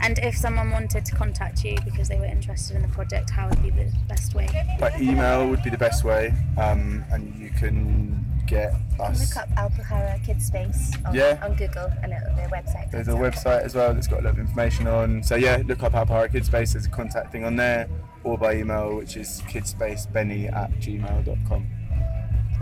And 0.00 0.18
if 0.18 0.36
someone 0.36 0.70
wanted 0.70 1.04
to 1.04 1.14
contact 1.14 1.64
you 1.64 1.76
because 1.84 2.08
they 2.08 2.18
were 2.18 2.24
interested 2.24 2.74
in 2.74 2.82
the 2.82 2.88
project, 2.88 3.30
how 3.30 3.48
would 3.48 3.62
be 3.62 3.70
the 3.70 3.92
best 4.08 4.34
way? 4.34 4.48
But 4.80 5.00
email 5.00 5.48
would 5.48 5.62
be 5.62 5.70
the 5.70 5.78
best 5.78 6.04
way, 6.04 6.34
um, 6.58 7.04
and 7.12 7.34
you 7.38 7.50
can 7.50 8.24
get 8.46 8.74
us. 8.98 9.36
Look 9.36 9.44
up 9.44 9.48
Alpujarra 9.50 10.24
Kids 10.24 10.46
Space 10.46 10.92
on, 11.06 11.14
Yeah. 11.14 11.38
on 11.42 11.54
Google 11.54 11.90
and 12.02 12.12
it'll, 12.12 12.34
their 12.34 12.48
website. 12.48 12.90
There's 12.90 13.08
a 13.08 13.12
website 13.12 13.62
as 13.62 13.74
well 13.76 13.94
that's 13.94 14.08
got 14.08 14.20
a 14.20 14.22
lot 14.24 14.32
of 14.32 14.38
information 14.40 14.88
on. 14.88 15.22
So 15.22 15.36
yeah, 15.36 15.62
look 15.64 15.82
up 15.84 15.92
Alpujarra 15.92 16.32
Kids 16.32 16.48
Space. 16.48 16.72
There's 16.72 16.86
a 16.86 16.90
contact 16.90 17.30
thing 17.30 17.44
on 17.44 17.54
there, 17.54 17.88
or 18.24 18.38
by 18.38 18.56
email, 18.56 18.96
which 18.96 19.16
is 19.16 19.42
kidspacebeny 19.48 20.52
at 20.54 20.70
gmail.com. 20.80 21.66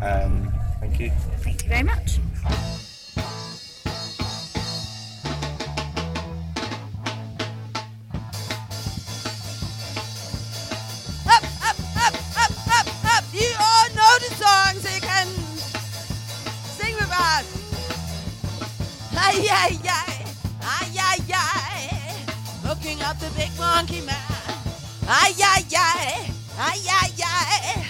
Um, 0.02 0.52
thank 0.80 0.98
you. 1.00 1.10
Thank 1.38 1.62
you 1.64 1.68
very 1.68 1.82
much. 1.82 2.18
Up, 11.26 11.44
up, 11.62 11.76
up, 11.96 12.14
up, 12.36 12.52
up, 12.68 12.86
up. 13.04 13.24
You 13.32 13.50
all 13.60 13.88
know 13.94 14.12
the 14.18 14.34
song, 14.34 14.74
so 14.80 14.88
you 14.94 15.00
can 15.00 15.26
sing 16.78 16.94
with 16.94 17.12
us. 17.12 17.46
Ay, 19.12 19.46
ay, 19.50 19.78
ay, 19.84 20.24
ay, 20.62 20.98
ay, 20.98 21.18
ay. 21.34 22.68
Looking 22.68 23.02
up 23.02 23.18
the 23.20 23.30
big 23.36 23.50
monkey 23.58 24.00
man. 24.06 24.29
Ay, 25.12 25.34
ay, 25.42 25.66
ay, 25.74 26.30
ay, 26.56 26.80
ay, 26.86 27.10
ay. 27.18 27.82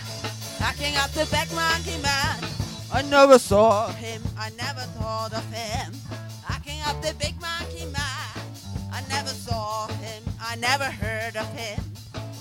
Looking 0.57 0.97
up 0.97 1.13
the 1.13 1.29
big 1.29 1.53
monkey 1.53 2.01
man. 2.01 2.41
I 2.91 3.03
never 3.03 3.39
saw 3.39 3.93
him, 3.93 4.23
I 4.39 4.49
never 4.57 4.81
thought 4.97 5.35
of 5.35 5.45
him. 5.53 5.93
Looking 6.49 6.81
up 6.87 6.97
the 7.03 7.13
big 7.21 7.39
monkey 7.39 7.85
man. 7.93 8.41
I 8.91 9.05
never 9.11 9.29
saw 9.29 9.89
him, 10.01 10.23
I 10.41 10.57
never 10.57 10.85
heard 10.85 11.37
of 11.37 11.47
him. 11.53 11.85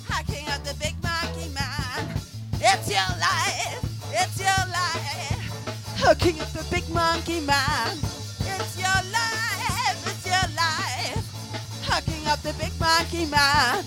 Hacking 0.07 0.47
at 0.47 0.63
the 0.63 0.73
big 0.75 0.95
monkey 1.03 1.51
man. 1.51 2.15
It's 2.61 2.87
your 2.87 3.11
life, 3.19 3.83
it's 4.15 4.39
your 4.39 4.63
life. 4.71 5.43
Hooking 5.99 6.39
at 6.39 6.53
the 6.53 6.63
big 6.71 6.87
monkey 6.87 7.41
man. 7.41 7.97
It's 8.47 8.79
your 8.79 9.01
life, 9.11 9.99
it's 10.07 10.25
your 10.25 10.47
life. 10.55 11.19
Hooking 11.83 12.25
up 12.27 12.41
the 12.43 12.53
big 12.53 12.71
monkey 12.79 13.25
man. 13.25 13.83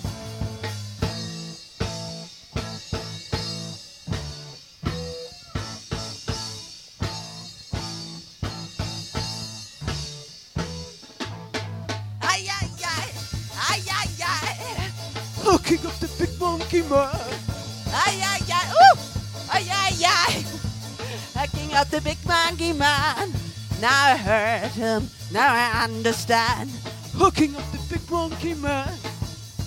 Hooking 21.82 21.96
up 21.96 22.02
the 22.04 22.10
big 22.10 22.26
monkey 22.28 22.72
man. 22.72 23.32
Now 23.80 24.12
I 24.12 24.16
heard 24.16 24.70
him, 24.70 25.10
now 25.32 25.52
I 25.52 25.82
understand. 25.82 26.70
Hooking 27.12 27.56
up 27.56 27.64
the 27.72 27.78
big 27.90 28.08
monkey 28.08 28.54
man. 28.54 28.94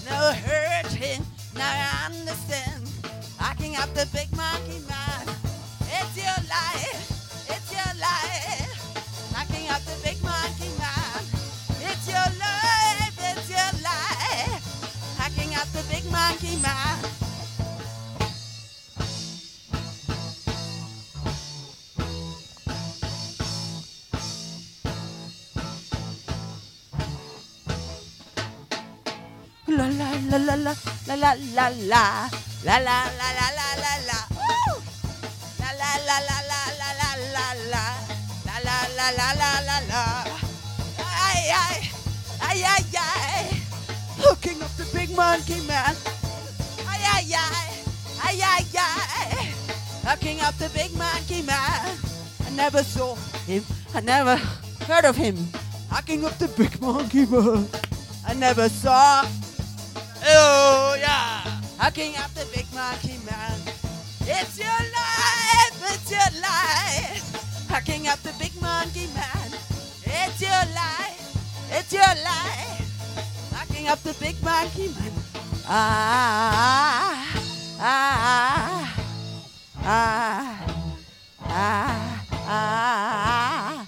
Now 0.05 0.27
I 0.27 0.33
heard 0.33 0.91
him, 0.93 1.25
now 1.55 1.67
I 1.67 2.05
understand. 2.05 2.87
Hooking 3.37 3.75
up 3.75 3.93
the 3.93 4.07
big 4.13 4.31
monkey 4.31 4.79
man. 4.87 5.27
It's 5.91 6.15
your 6.15 6.39
life, 6.47 7.51
it's 7.51 7.71
your 7.75 7.93
life. 7.99 9.35
Hooking 9.35 9.67
up 9.67 9.83
the 9.83 9.99
big 10.01 10.23
monkey 10.23 10.71
man. 10.79 11.19
It's 11.83 12.07
your 12.07 12.29
life, 12.39 13.17
it's 13.19 13.49
your 13.49 13.71
life. 13.83 14.63
Hacking 15.17 15.53
up 15.55 15.67
the 15.73 15.83
big 15.91 16.09
monkey 16.09 16.55
man. 16.63 17.04
La 30.37 30.55
la 30.55 30.73
la 31.07 31.15
la 31.15 31.33
la 31.55 31.69
la 31.69 31.69
la 31.69 32.09
la 32.63 32.75
la 32.75 32.77
la 32.77 32.77
la 32.83 32.97
la 33.19 33.27
la 33.37 33.47
la 33.57 33.67
la 33.83 33.93
la 34.09 34.19
Woo! 34.35 34.81
la 35.59 35.69
la 35.79 35.91
la 36.07 36.17
la 36.29 36.39
la 36.49 36.61
la 36.79 36.89
la 37.01 37.09
la 37.33 37.45
la 37.71 37.83
la 38.63 38.65
la 38.65 38.77
la 38.97 39.07
la 39.11 39.27
la 39.39 39.51
la 39.67 39.77
la 39.91 40.03
ay 41.27 41.41
ay 41.63 41.79
ay 42.49 42.59
ay 42.73 42.85
ay 42.97 43.45
hooking 44.19 44.61
up 44.61 44.71
the 44.77 44.85
big 44.93 45.09
monkey 45.15 45.61
man 45.67 45.95
ay 46.89 47.03
ay 47.15 47.33
ay 47.35 47.69
ay 48.27 48.41
ay 48.43 48.65
ay 48.75 49.47
hooking 50.03 50.39
up 50.41 50.55
the 50.57 50.69
big 50.69 50.91
monkey 50.97 51.41
man 51.43 51.95
I 52.45 52.49
never 52.55 52.83
saw 52.83 53.15
him 53.47 53.63
I 53.93 54.01
never 54.01 54.35
heard 54.87 55.05
of 55.05 55.15
him 55.15 55.37
hooking 55.89 56.25
up 56.25 56.37
the 56.39 56.47
big 56.49 56.79
monkey 56.81 57.25
man 57.25 57.67
I 58.27 58.33
never 58.33 58.69
saw 58.69 59.23
Oh 60.27 60.95
yeah, 60.99 61.41
hooking 61.77 62.15
up 62.17 62.33
the 62.33 62.47
big 62.53 62.65
monkey 62.73 63.19
man. 63.25 63.59
It's 64.21 64.57
your 64.57 64.67
life, 64.67 65.77
it's 65.93 66.09
your 66.09 66.41
life. 66.41 67.69
Hooking 67.69 68.07
up 68.07 68.17
the 68.23 68.33
big 68.39 68.59
monkey 68.59 69.07
man. 69.13 69.53
It's 70.03 70.41
your 70.41 70.65
life, 70.73 71.69
it's 71.69 71.93
your 71.93 72.01
life. 72.01 72.89
Hooking 73.53 73.87
up 73.87 73.99
the 73.99 74.15
big 74.19 74.41
monkey 74.41 74.87
man. 74.97 75.11
Ah, 75.67 77.21
ah, 77.79 78.95
ah, 79.83 80.25
ah, 80.25 80.65
ah, 81.41 82.25
ah, 82.47 83.85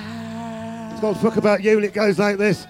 It's 0.97 1.03
called 1.03 1.21
Fuck 1.21 1.37
About 1.37 1.63
You 1.63 1.77
and 1.77 1.85
it 1.85 1.93
goes 1.93 2.19
like 2.19 2.39
this. 2.39 2.67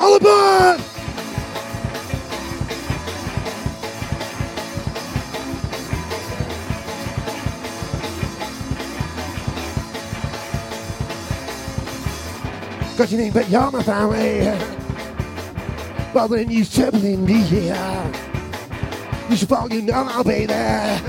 All 0.00 0.16
aboard! 0.16 0.80
Got 12.98 13.12
name, 13.12 13.32
but 13.32 13.48
you're 13.48 13.70
my 13.70 13.84
family. 13.84 14.79
But 16.12 16.28
when 16.28 16.50
you 16.50 16.64
trouble 16.64 17.04
in 17.04 17.24
the 17.24 17.70
air, 17.70 18.12
you 19.30 19.36
should 19.36 19.48
you 19.70 19.82
know 19.82 20.08
I'll 20.10 20.24
be 20.24 20.44
there. 20.44 21.00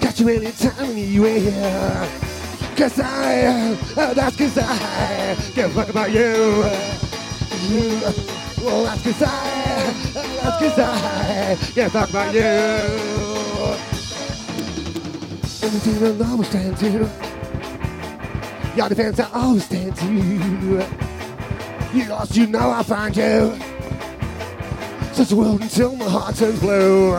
Got 0.00 0.18
you 0.18 0.28
anytime, 0.28 0.90
anywhere. 0.90 2.08
Cause 2.76 2.98
I, 2.98 3.76
oh, 3.96 4.12
that's 4.12 4.36
cause 4.36 4.58
I 4.58 5.36
give 5.54 5.70
a 5.70 5.74
fuck 5.74 5.88
about 5.88 6.10
you. 6.10 6.64
You, 7.68 8.00
well, 8.64 8.82
that's 8.82 9.04
cause 9.04 9.22
I, 9.22 9.94
oh, 10.16 10.40
that's 10.42 10.58
cause 10.58 10.78
I 10.78 11.72
give 11.72 11.86
a 11.86 11.90
fuck 11.90 12.10
about 12.10 12.34
you. 12.34 12.40
Anything 15.62 16.22
I'll 16.22 16.32
always 16.32 16.48
stand 16.48 16.76
to. 16.78 17.10
Your 18.76 18.88
defense 18.88 19.20
I 19.20 19.30
always 19.32 19.64
stand 19.64 19.94
to. 19.96 21.09
You 21.92 22.04
lost, 22.04 22.36
you 22.36 22.46
know 22.46 22.70
I'll 22.70 22.84
find 22.84 23.16
you. 23.16 23.58
Such 25.12 25.32
a 25.32 25.36
world 25.36 25.60
until 25.60 25.96
my 25.96 26.08
heart 26.08 26.36
turns 26.36 26.60
blue. 26.60 27.16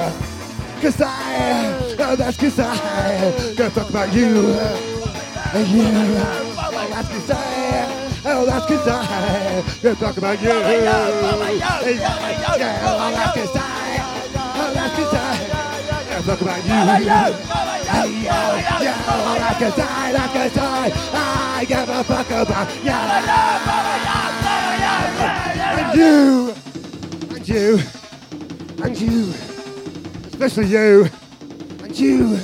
Cause 0.80 1.02
I, 1.02 1.96
oh, 2.00 2.16
that's 2.16 2.38
cause 2.38 2.58
I, 2.58 3.54
gonna 3.58 3.70
talk 3.70 3.90
about 3.90 4.14
you. 4.14 4.28
And 5.54 5.68
you, 5.68 5.84
oh, 5.84 6.56
oh, 6.58 6.88
that's 6.90 7.10
cause 7.10 7.32
I, 7.32 8.22
oh, 8.24 8.46
that's 8.46 8.66
cause 8.66 8.88
I, 8.88 9.64
gonna 9.84 9.96
talk 9.96 10.16
about 10.16 10.42
you. 10.42 10.52
And 10.52 10.84
yeah, 10.86 11.08
oh, 11.12 11.38
that's 11.60 11.84
cause 13.36 13.56
I, 13.56 14.00
oh, 14.56 14.72
that's 14.74 14.96
cause 14.96 15.14
I, 15.14 15.36
gonna 16.10 16.26
talk 16.26 16.42
about 16.42 16.64
you. 16.64 16.70
Yeah, 16.70 17.00
yeah, 17.00 17.28
oh, 19.10 19.36
that's 19.38 19.60
cause 19.60 19.80
I, 19.80 20.12
that's 20.14 20.34
cause 20.34 20.58
I, 20.58 20.92
I 21.60 21.66
give 21.66 21.90
a 21.90 22.04
fuck 22.06 22.32
about 22.32 22.72
you. 24.38 24.41
And 25.74 25.98
you, 25.98 26.54
and 27.30 27.48
you, 27.48 27.80
and 28.84 29.00
you, 29.00 29.34
especially 30.28 30.66
you, 30.66 31.08
and 31.82 31.98
you, 31.98 32.40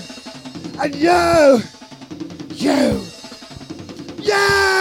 and 0.79 0.95
you, 0.95 1.61
you, 2.55 3.01
you! 4.21 4.77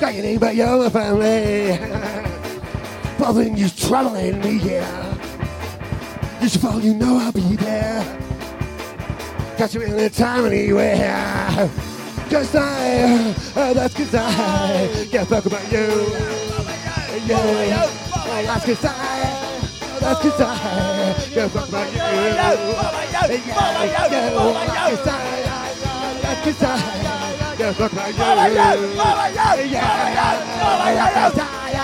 Got 0.00 0.14
your 0.14 0.38
but 0.38 0.54
you're 0.54 0.78
my 0.78 0.88
family. 0.88 1.78
Bothering 3.18 3.56
you, 3.58 3.68
Troubling 3.88 4.38
me 4.40 4.58
here. 4.58 4.82
air. 4.82 5.18
Just 6.42 6.60
for 6.60 6.66
all 6.66 6.78
you 6.78 6.92
know, 6.92 7.16
I'll 7.16 7.32
be 7.32 7.56
there. 7.56 8.04
Catch 9.56 9.76
you 9.76 9.80
any 9.80 10.10
time, 10.10 10.44
anywhere. 10.44 11.70
Cause 12.28 12.54
I, 12.54 13.34
uh, 13.56 13.72
that's 13.72 13.94
cause 13.94 14.14
I 14.14 15.06
can't 15.10 15.26
fuck 15.26 15.46
about 15.46 15.72
you. 15.72 15.78
Yeah, 17.24 17.86
that's 18.44 18.66
cause 18.66 18.84
I, 18.84 19.98
that's 20.00 20.20
cause 20.20 20.38
I 20.38 21.14
can't 21.32 21.50
fuck 21.50 21.68
about 21.70 21.90
you. 21.90 21.96
Yeah, 21.96 22.36
that's 22.36 22.60
cause 24.84 25.06
I, 25.06 25.40
that's 26.20 26.44
cause 26.44 26.62
I 26.62 27.56
can't 27.56 27.74
fuck 27.74 27.92
about 27.92 28.10
you. 28.10 28.18
Yeah, 29.72 29.94
that's 30.92 31.34
cause 31.34 31.38
I. 31.38 31.77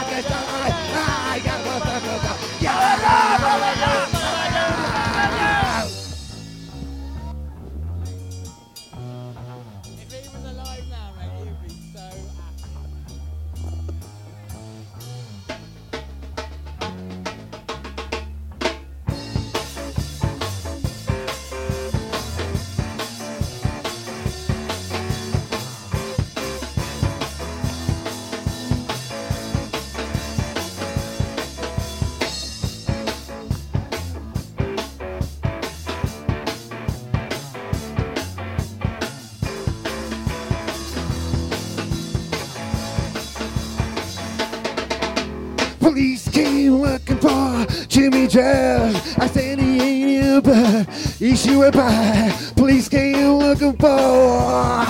Jimmy 48.04 48.26
Jazz. 48.26 49.16
I 49.16 49.26
said 49.28 49.58
he 49.58 49.80
ain't 49.80 50.08
here, 50.08 50.40
but 50.42 50.86
he 51.18 51.34
sure 51.34 51.72
by. 51.72 52.30
Police 52.54 52.86
came 52.86 53.38
looking 53.38 53.72
for 53.78 54.84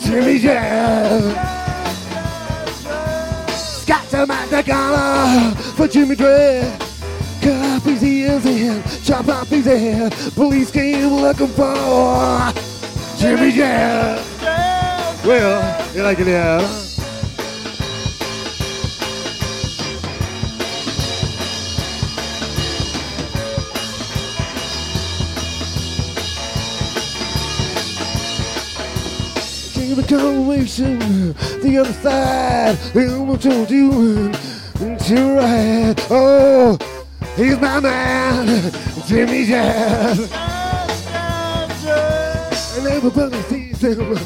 Jimmy 0.00 0.38
Jazz. 0.38 1.34
Got 3.84 4.04
some 4.04 4.30
at 4.30 4.48
the 4.48 4.62
collar 4.62 5.54
for 5.76 5.86
Jimmy 5.86 6.16
Dread. 6.16 6.80
Cut 7.42 7.66
off 7.66 7.84
his 7.84 8.02
ears 8.02 8.46
and 8.46 9.04
chop 9.04 9.28
off 9.28 9.50
his 9.50 9.66
head. 9.66 10.10
Police 10.34 10.70
came 10.70 11.12
looking 11.12 11.48
for 11.48 12.50
Jimmy 13.18 13.52
Jazz. 13.52 14.24
Well, 15.22 15.94
you 15.94 16.02
like 16.02 16.18
it, 16.18 16.28
yeah? 16.28 16.83
The 31.62 31.78
other 31.78 31.92
side, 31.92 32.78
I 32.94 33.36
told 33.36 33.70
you 33.70 34.32
to 34.32 35.36
right. 35.36 36.06
Oh, 36.10 36.78
He's 37.36 37.58
my 37.58 37.80
man, 37.80 38.72
Jimmy 39.06 39.44
Jazz. 39.44 40.30
And 42.76 42.86
everybody 42.86 43.42
sees 43.42 43.80
him 43.82 44.16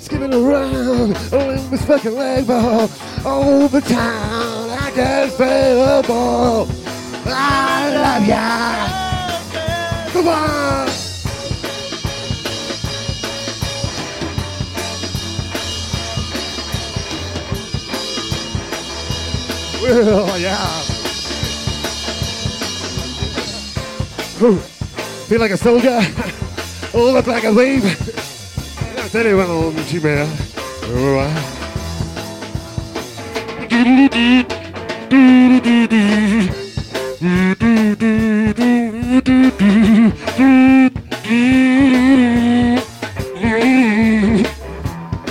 skipping 0.00 0.32
around 0.32 1.14
on 1.34 1.58
his 1.68 1.84
fucking 1.84 2.16
leg 2.16 2.46
ball 2.46 2.88
over 3.26 3.80
town. 3.82 4.70
I 4.70 4.92
just 4.96 5.36
play 5.36 5.74
the 5.74 6.04
ball. 6.08 6.68
I 7.26 7.90
love 7.94 8.26
ya. 8.26 10.10
Come 10.12 10.28
on. 10.28 10.93
Well, 19.84 20.38
yeah. 20.40 20.80
Ooh, 24.40 24.56
feel 25.28 25.40
like 25.40 25.50
a 25.50 25.58
soldier. 25.58 26.00
oh, 26.94 27.10
look 27.12 27.26
like 27.26 27.44
a 27.44 27.52
wave. 27.52 27.84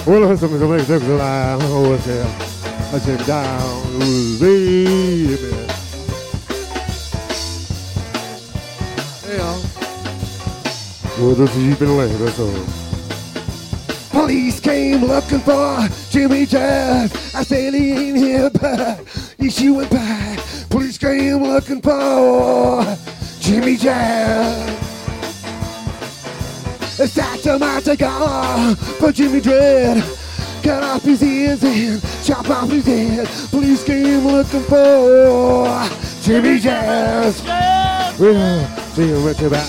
When 0.06 0.22
I'm 0.22 0.30
on 0.30 0.60
to 0.60 0.68
make 0.68 0.86
sense 0.86 1.04
of 1.04 1.18
that. 1.18 1.60
Oh, 1.64 1.90
what's 1.90 2.06
here? 2.06 2.53
I 2.94 3.00
sit 3.00 3.26
down, 3.26 4.00
baby. 4.40 5.34
Yeah. 9.26 9.58
This 11.34 11.56
is 11.56 11.58
even 11.58 11.98
later, 11.98 12.30
so. 12.30 12.66
Police 14.12 14.60
came 14.60 15.06
looking 15.06 15.40
for 15.40 15.88
Jimmy 16.12 16.46
Jazz. 16.46 17.12
I 17.34 17.42
said 17.42 17.74
he 17.74 17.94
ain't 17.94 18.18
here, 18.18 18.52
but 18.52 19.00
he's 19.40 19.60
you 19.60 19.80
and 19.80 19.90
back. 19.90 20.38
Police 20.70 21.00
came 21.00 21.42
looking 21.42 21.82
for 21.82 22.86
Jimmy 23.40 23.76
Jazz. 23.76 24.70
It's 27.00 27.16
that 27.16 27.40
tomato 27.42 27.96
gun 27.96 28.76
for 28.76 29.12
Jimmy 29.12 29.42
Dread. 29.42 30.04
Cut 30.62 30.84
off 30.84 31.02
his 31.02 31.24
ears 31.24 31.64
and 31.64 31.74
chop 32.24 32.50
off 32.50 32.70
his 32.70 32.86
head. 32.86 33.28
Police 33.50 33.84
came 33.84 34.26
looking 34.26 34.64
for 34.64 35.90
Jimmy 36.22 36.58
Jazz. 36.60 37.44
We'll 38.18 38.66
see 38.94 39.08
you 39.10 39.18
right 39.18 39.38
back. 39.52 39.68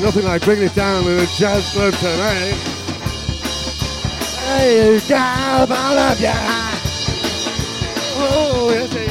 Nothing 0.00 0.24
like 0.24 0.42
bringing 0.42 0.64
it 0.64 0.74
down 0.74 1.02
to 1.04 1.10
the 1.10 1.26
jazz 1.36 1.70
club 1.72 1.92
tonight. 1.94 2.54
Hey, 4.46 5.00
God, 5.08 5.70
I 5.70 5.94
love 5.94 6.20
ya. 6.20 6.32
Oh, 8.18 8.70
yes, 8.72 8.92
hey. 8.92 9.06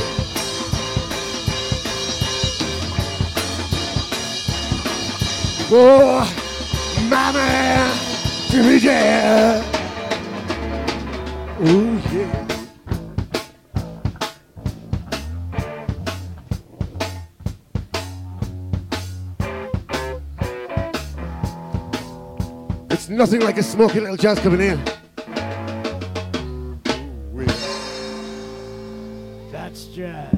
Oh, 5.71 6.23
my 7.09 7.32
man, 7.32 7.91
Jimmy 8.49 8.80
Jazz. 8.80 9.74
Oh, 11.58 12.03
yeah. 12.12 12.47
It's 22.89 23.08
nothing 23.08 23.39
like 23.39 23.58
a 23.58 23.64
smoky 23.64 24.01
little 24.01 24.18
jazz 24.18 24.38
coming 24.39 24.60
in. 24.60 24.84
That's 29.49 29.86
jazz. 29.86 30.36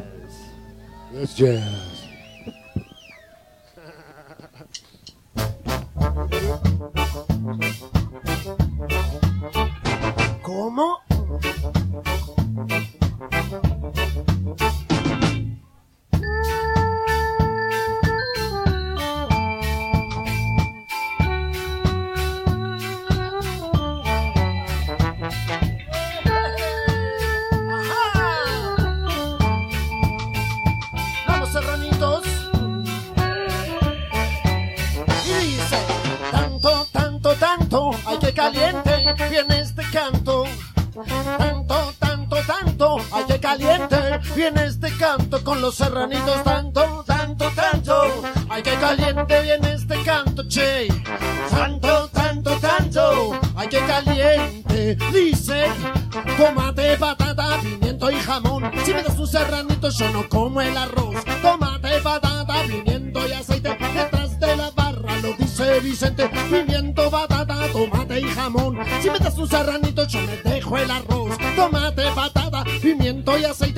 That's 1.12 1.34
jazz. 1.34 2.04
¿Cómo? 10.44 11.07
Viene 44.36 44.66
este 44.66 44.92
canto 44.98 45.44
con 45.44 45.62
los 45.62 45.76
serranitos. 45.76 46.44
Tanto, 46.44 47.04
tanto, 47.06 47.50
tanto, 47.56 48.24
ay 48.50 48.64
que 48.64 48.74
caliente 48.76 49.42
viene 49.42 49.74
este 49.74 50.02
canto, 50.04 50.48
che. 50.48 50.88
Tanto, 51.50 52.10
tanto, 52.10 52.58
tanto, 52.60 53.40
ay 53.56 53.68
que 53.68 53.80
caliente. 53.80 54.98
Dice, 55.12 55.66
tomate, 56.38 56.98
patata, 56.98 57.60
pimiento 57.62 58.12
y 58.12 58.16
jamón. 58.16 58.72
Si 58.86 58.94
me 58.94 59.04
das 59.04 59.18
un 59.18 59.28
serranito 59.28 59.90
yo 59.90 60.10
no 60.12 60.30
como 60.30 60.62
el 60.62 60.78
arroz. 60.78 61.16
Tomate, 61.42 62.00
patata, 62.02 62.64
pimiento 62.68 63.28
y 63.28 63.34
aceite. 63.34 63.78
Detrás 63.94 64.40
de 64.40 64.56
la 64.56 64.72
barra 64.72 65.18
lo 65.22 65.34
dice 65.34 65.80
Vicente. 65.80 66.30
Pimiento, 66.50 67.10
patata, 67.10 67.56
tomate 67.72 68.20
y 68.20 68.26
jamón. 68.26 68.78
Si 69.02 69.10
me 69.10 69.20
das 69.20 69.38
un 69.38 69.50
serranito 69.50 70.06
yo 70.08 70.20
me 70.22 70.38
dejo 70.38 70.78
el 70.78 70.92
arroz. 70.92 71.38
Tomate, 71.56 72.04
patata, 72.14 72.64
pimiento 72.82 73.38
y 73.38 73.46
aceite. 73.46 73.77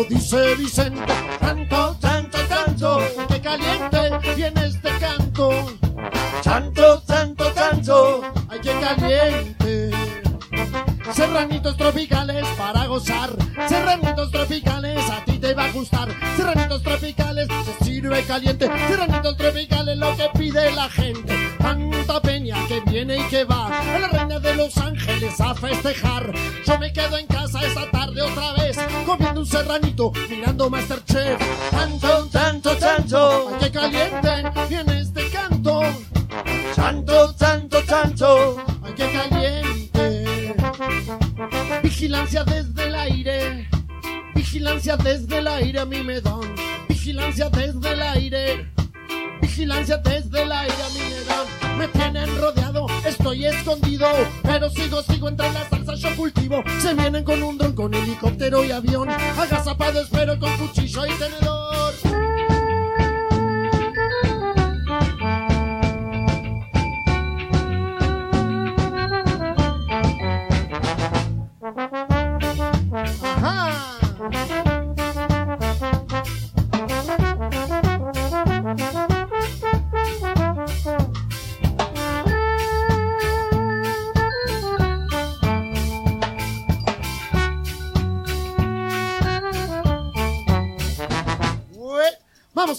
Lo 0.00 0.04
dice 0.04 0.54
Vicente. 0.56 1.12
Tanto, 1.40 1.96
tanto, 2.00 2.38
tanto, 2.48 2.98
que 3.28 3.40
caliente 3.40 4.34
viene 4.36 4.66
este 4.66 4.90
canto. 4.98 5.50
Tanto, 6.42 7.00
tanto, 7.06 7.44
tanto, 7.52 8.22
ay 8.48 8.60
que 8.60 8.72
caliente. 8.80 9.90
Serranitos 11.12 11.76
tropicales 11.76 12.46
para 12.56 12.86
gozar. 12.86 13.30
Serranitos 13.68 14.30
tropicales 14.30 14.98
a 15.10 15.24
ti 15.24 15.38
te 15.38 15.54
va 15.54 15.64
a 15.64 15.72
gustar. 15.72 16.08
Serranitos 16.36 16.82
tropicales 16.82 17.48
se 17.64 17.84
sirve 17.84 18.22
caliente. 18.24 18.70
Serranitos 18.88 19.36
tropicales 19.36 19.98
lo 19.98 20.16
que 20.16 20.28
pide 20.38 20.70
la 20.72 20.88
gente. 20.88 21.36
Tanta 21.58 22.20
peña 22.22 22.56
que 22.68 22.80
viene 22.90 23.18
y 23.18 23.22
que 23.24 23.44
va. 23.44 23.66
A 23.66 23.98
la 23.98 24.08
reina 24.08 24.38
de 24.38 24.54
Los 24.54 24.76
Ángeles 24.78 25.40
a 25.40 25.54
festejar. 25.54 26.32
Serranito, 30.00 30.12
mirando 30.28 30.70
Masterchef. 30.70 31.70
Tanto, 31.70 32.26
tanto, 32.30 32.76
tanto. 32.76 33.48
Ay, 33.48 33.58
que 33.60 33.70
caliente 33.70 34.28
viene 34.68 35.00
este 35.00 35.28
canto. 35.30 35.82
Tanto, 36.74 37.34
tanto, 37.34 37.82
tanto. 37.82 38.56
Ay, 38.82 38.92
que 38.94 39.12
caliente. 39.12 40.54
Vigilancia 41.82 42.44
desde 42.44 42.86
el 42.86 42.94
aire. 42.94 43.68
Vigilancia 44.34 44.96
desde 44.96 45.38
el 45.38 45.48
aire 45.48 45.80
a 45.80 45.84
mí 45.84 46.02
me 46.02 46.20
dan. 46.20 46.54
Vigilancia 46.88 47.50
desde 47.50 47.92
el 47.92 48.02
aire. 48.02 48.70
Vigilancia 49.40 49.96
desde 49.98 50.42
el 50.42 50.52
aire 50.52 50.74
a 50.74 50.88
mí 50.90 51.00
me 51.10 51.24
dan. 51.24 51.60
Me 51.78 51.88
tienen 51.88 52.38
rodeado, 52.38 52.86
estoy 53.06 53.46
escondido. 53.46 54.06
Pero 54.42 54.68
sigo, 54.70 55.02
sigo 55.02 55.28
entre 55.28 55.50
las 55.52 55.68
salsas 55.68 56.00
yo 56.00 56.14
cultivo. 56.16 56.62
Se 56.80 56.94
vienen 56.94 57.24
con 57.24 57.42
un 57.42 57.56
dron, 57.56 57.74
con 57.74 57.94
helicóptero 57.94 58.64
y 58.64 58.70
avión. 58.70 59.08
Agazapado 59.80 60.00
espero 60.02 60.38
con 60.38 60.56
cuchillo 60.58 61.06
y 61.06 61.10
tenedor. 61.12 61.59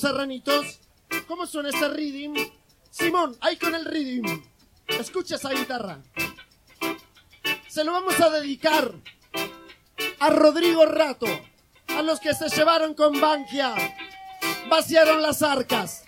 Serranitos. 0.02 0.80
¿Cómo 1.28 1.45
suena 1.45 1.70
ese 1.70 1.88
rhythm? 1.88 2.36
Simón, 2.89 3.38
ahí 3.39 3.56
con 3.58 3.76
el 3.76 3.86
rhythm. 3.86 4.43
Escucha 4.88 5.36
esa 5.36 5.52
guitarra. 5.52 6.02
Se 7.68 7.84
lo 7.84 7.93
vamos 7.93 8.20
a 8.20 8.30
dedicar 8.30 8.91
a 10.20 10.30
Rodrigo 10.30 10.86
Rato, 10.86 11.28
a 11.88 12.02
los 12.02 12.20
que 12.20 12.34
se 12.34 12.49
llevaron 12.49 12.93
con 12.93 13.20
Bankia, 13.20 13.76
vaciaron 14.70 15.22
las 15.22 15.41
arcas. 15.41 16.04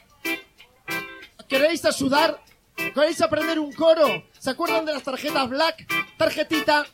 ¿Queréis 1.47 1.85
ayudar? 1.85 2.43
¿Queréis 2.75 3.21
aprender 3.21 3.59
un 3.59 3.71
coro? 3.71 4.23
¿Se 4.39 4.49
acuerdan 4.49 4.85
de 4.85 4.93
las 4.93 5.03
tarjetas 5.03 5.49
Black? 5.49 5.87
Tarjetita, 6.17 6.85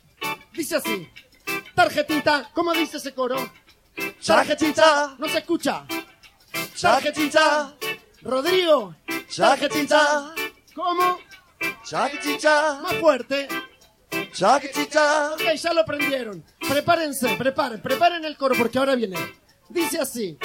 dice 0.52 0.76
así. 0.76 1.08
Tarjetita, 1.74 2.50
¿cómo 2.52 2.72
dice 2.72 2.98
ese 2.98 3.14
coro? 3.14 3.52
Tarjetita. 4.24 5.16
No 5.18 5.28
se 5.28 5.38
escucha. 5.38 5.86
Tarjetita. 6.80 7.74
Rodrigo. 8.22 8.94
Tarjetita. 9.36 10.34
¿Cómo? 10.74 11.18
Tarjetita. 11.88 12.80
Más 12.80 12.94
fuerte. 12.94 13.48
Tarjetita. 14.38 15.34
Ok, 15.34 15.42
ya 15.56 15.74
lo 15.74 15.82
aprendieron. 15.82 16.42
Prepárense, 16.66 17.36
preparen, 17.36 17.82
preparen 17.82 18.24
el 18.24 18.36
coro 18.36 18.54
porque 18.56 18.78
ahora 18.78 18.94
viene. 18.94 19.18
Dice 19.68 20.00
así. 20.00 20.38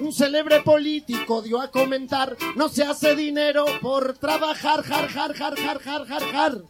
Un 0.00 0.12
célebre 0.12 0.62
político 0.62 1.42
dio 1.42 1.60
a 1.60 1.70
comentar, 1.70 2.36
no 2.54 2.68
se 2.68 2.84
hace 2.84 3.14
dinero 3.14 3.64
por 3.80 4.18
trabajar, 4.18 4.82
jar, 4.82 5.08
jar, 5.08 5.34
jar, 5.34 5.56
jar, 5.56 5.80
jar, 5.80 6.06
jar, 6.06 6.22
jar. 6.32 6.62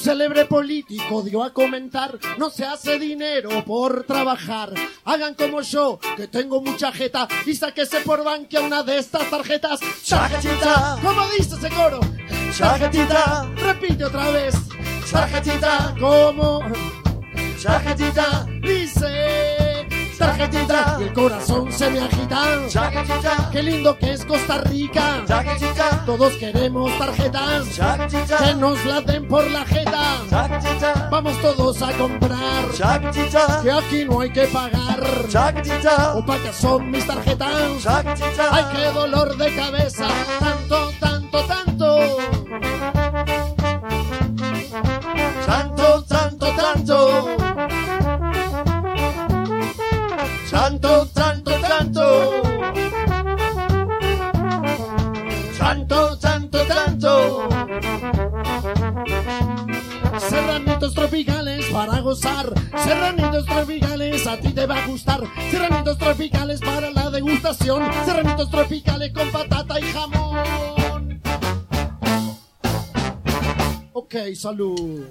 Célebre 0.00 0.46
político 0.46 1.22
dio 1.22 1.42
a 1.42 1.52
comentar, 1.52 2.18
no 2.38 2.48
se 2.48 2.64
hace 2.64 2.98
dinero 2.98 3.64
por 3.64 4.04
trabajar. 4.04 4.72
Hagan 5.04 5.34
como 5.34 5.60
yo, 5.60 6.00
que 6.16 6.26
tengo 6.26 6.62
mucha 6.62 6.90
jeta, 6.90 7.28
y 7.44 7.54
sáquese 7.54 8.00
por 8.00 8.24
banquia 8.24 8.60
una 8.60 8.82
de 8.82 8.98
estas 8.98 9.28
tarjetas. 9.28 9.80
Tarjetita. 10.08 10.98
¿Cómo 11.02 11.28
dice 11.36 11.56
ese 11.56 11.68
coro? 11.68 12.00
Tarjetita. 12.58 13.50
Repite 13.56 14.04
otra 14.04 14.30
vez. 14.30 14.54
Tarjetita. 15.10 15.94
¿Cómo? 16.00 16.62
Tarjetita. 17.62 18.46
Dice. 18.62 19.69
Tarjetita. 20.20 20.98
Y 21.00 21.04
el 21.04 21.12
corazón 21.14 21.72
se 21.72 21.88
me 21.90 22.00
agita. 22.00 23.48
Qué 23.50 23.62
lindo 23.62 23.96
que 23.96 24.12
es 24.12 24.24
Costa 24.24 24.58
Rica. 24.58 25.24
Todos 26.04 26.34
queremos 26.34 26.92
tarjetas. 26.98 27.66
Que 28.38 28.54
nos 28.54 28.84
la 28.84 29.00
den 29.00 29.26
por 29.26 29.50
la 29.50 29.64
jeta. 29.64 31.08
Vamos 31.10 31.40
todos 31.40 31.80
a 31.80 31.92
comprar. 31.92 32.66
Que 33.62 33.72
aquí 33.72 34.04
no 34.04 34.20
hay 34.20 34.30
que 34.30 34.46
pagar. 34.48 35.00
Tarjetita. 35.32 36.14
Opacas 36.16 36.56
son 36.56 36.90
mis 36.90 37.06
tarjetas. 37.06 37.86
Ay, 38.50 38.64
qué 38.74 38.92
dolor 38.92 39.36
de 39.38 39.56
cabeza. 39.56 40.06
Tanto, 40.38 40.92
tanto. 41.00 41.46
Tanto, 45.46 46.04
tanto, 46.04 46.04
tanto. 46.06 46.50
Tanto, 46.56 46.99
gozar. 62.10 62.52
Serranitos 62.76 63.46
tropicales 63.46 64.26
a 64.26 64.36
ti 64.36 64.52
te 64.52 64.66
va 64.66 64.82
a 64.82 64.86
gustar. 64.88 65.20
Serranitos 65.48 65.96
tropicales 65.96 66.60
para 66.60 66.90
la 66.90 67.08
degustación. 67.08 67.88
Serranitos 68.04 68.50
tropicales 68.50 69.12
con 69.12 69.30
patata 69.30 69.78
y 69.78 69.84
jamón. 69.84 71.20
Ok, 73.92 74.14
salud. 74.34 75.06